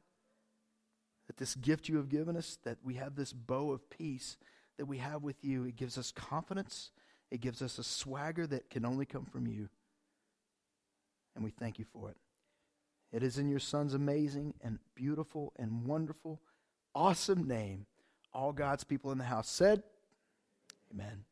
that 1.27 1.37
this 1.37 1.55
gift 1.55 1.89
you 1.89 1.97
have 1.97 2.09
given 2.09 2.37
us, 2.37 2.59
that 2.65 2.79
we 2.83 2.95
have 2.95 3.15
this 3.15 3.33
bow 3.33 3.71
of 3.71 3.89
peace 3.89 4.37
that 4.79 4.87
we 4.87 4.99
have 4.99 5.23
with 5.23 5.45
you. 5.45 5.65
It 5.65 5.77
gives 5.77 5.97
us 5.97 6.11
confidence, 6.11 6.91
it 7.33 7.41
gives 7.41 7.63
us 7.63 7.79
a 7.79 7.83
swagger 7.83 8.47
that 8.47 8.69
can 8.69 8.85
only 8.85 9.07
come 9.07 9.25
from 9.25 9.47
you. 9.47 9.71
And 11.35 11.43
we 11.43 11.51
thank 11.51 11.79
you 11.79 11.87
for 11.91 12.11
it. 12.11 12.17
It 13.11 13.23
is 13.23 13.39
in 13.39 13.49
your 13.49 13.59
Son's 13.59 13.95
amazing 13.95 14.53
and 14.61 14.79
beautiful 14.95 15.55
and 15.57 15.87
wonderful, 15.87 16.43
awesome 16.95 17.49
name. 17.49 17.87
All 18.35 18.53
God's 18.53 18.85
people 18.85 19.13
in 19.13 19.19
the 19.19 19.25
house 19.25 19.49
said, 19.49 19.83
Amen. 20.93 21.25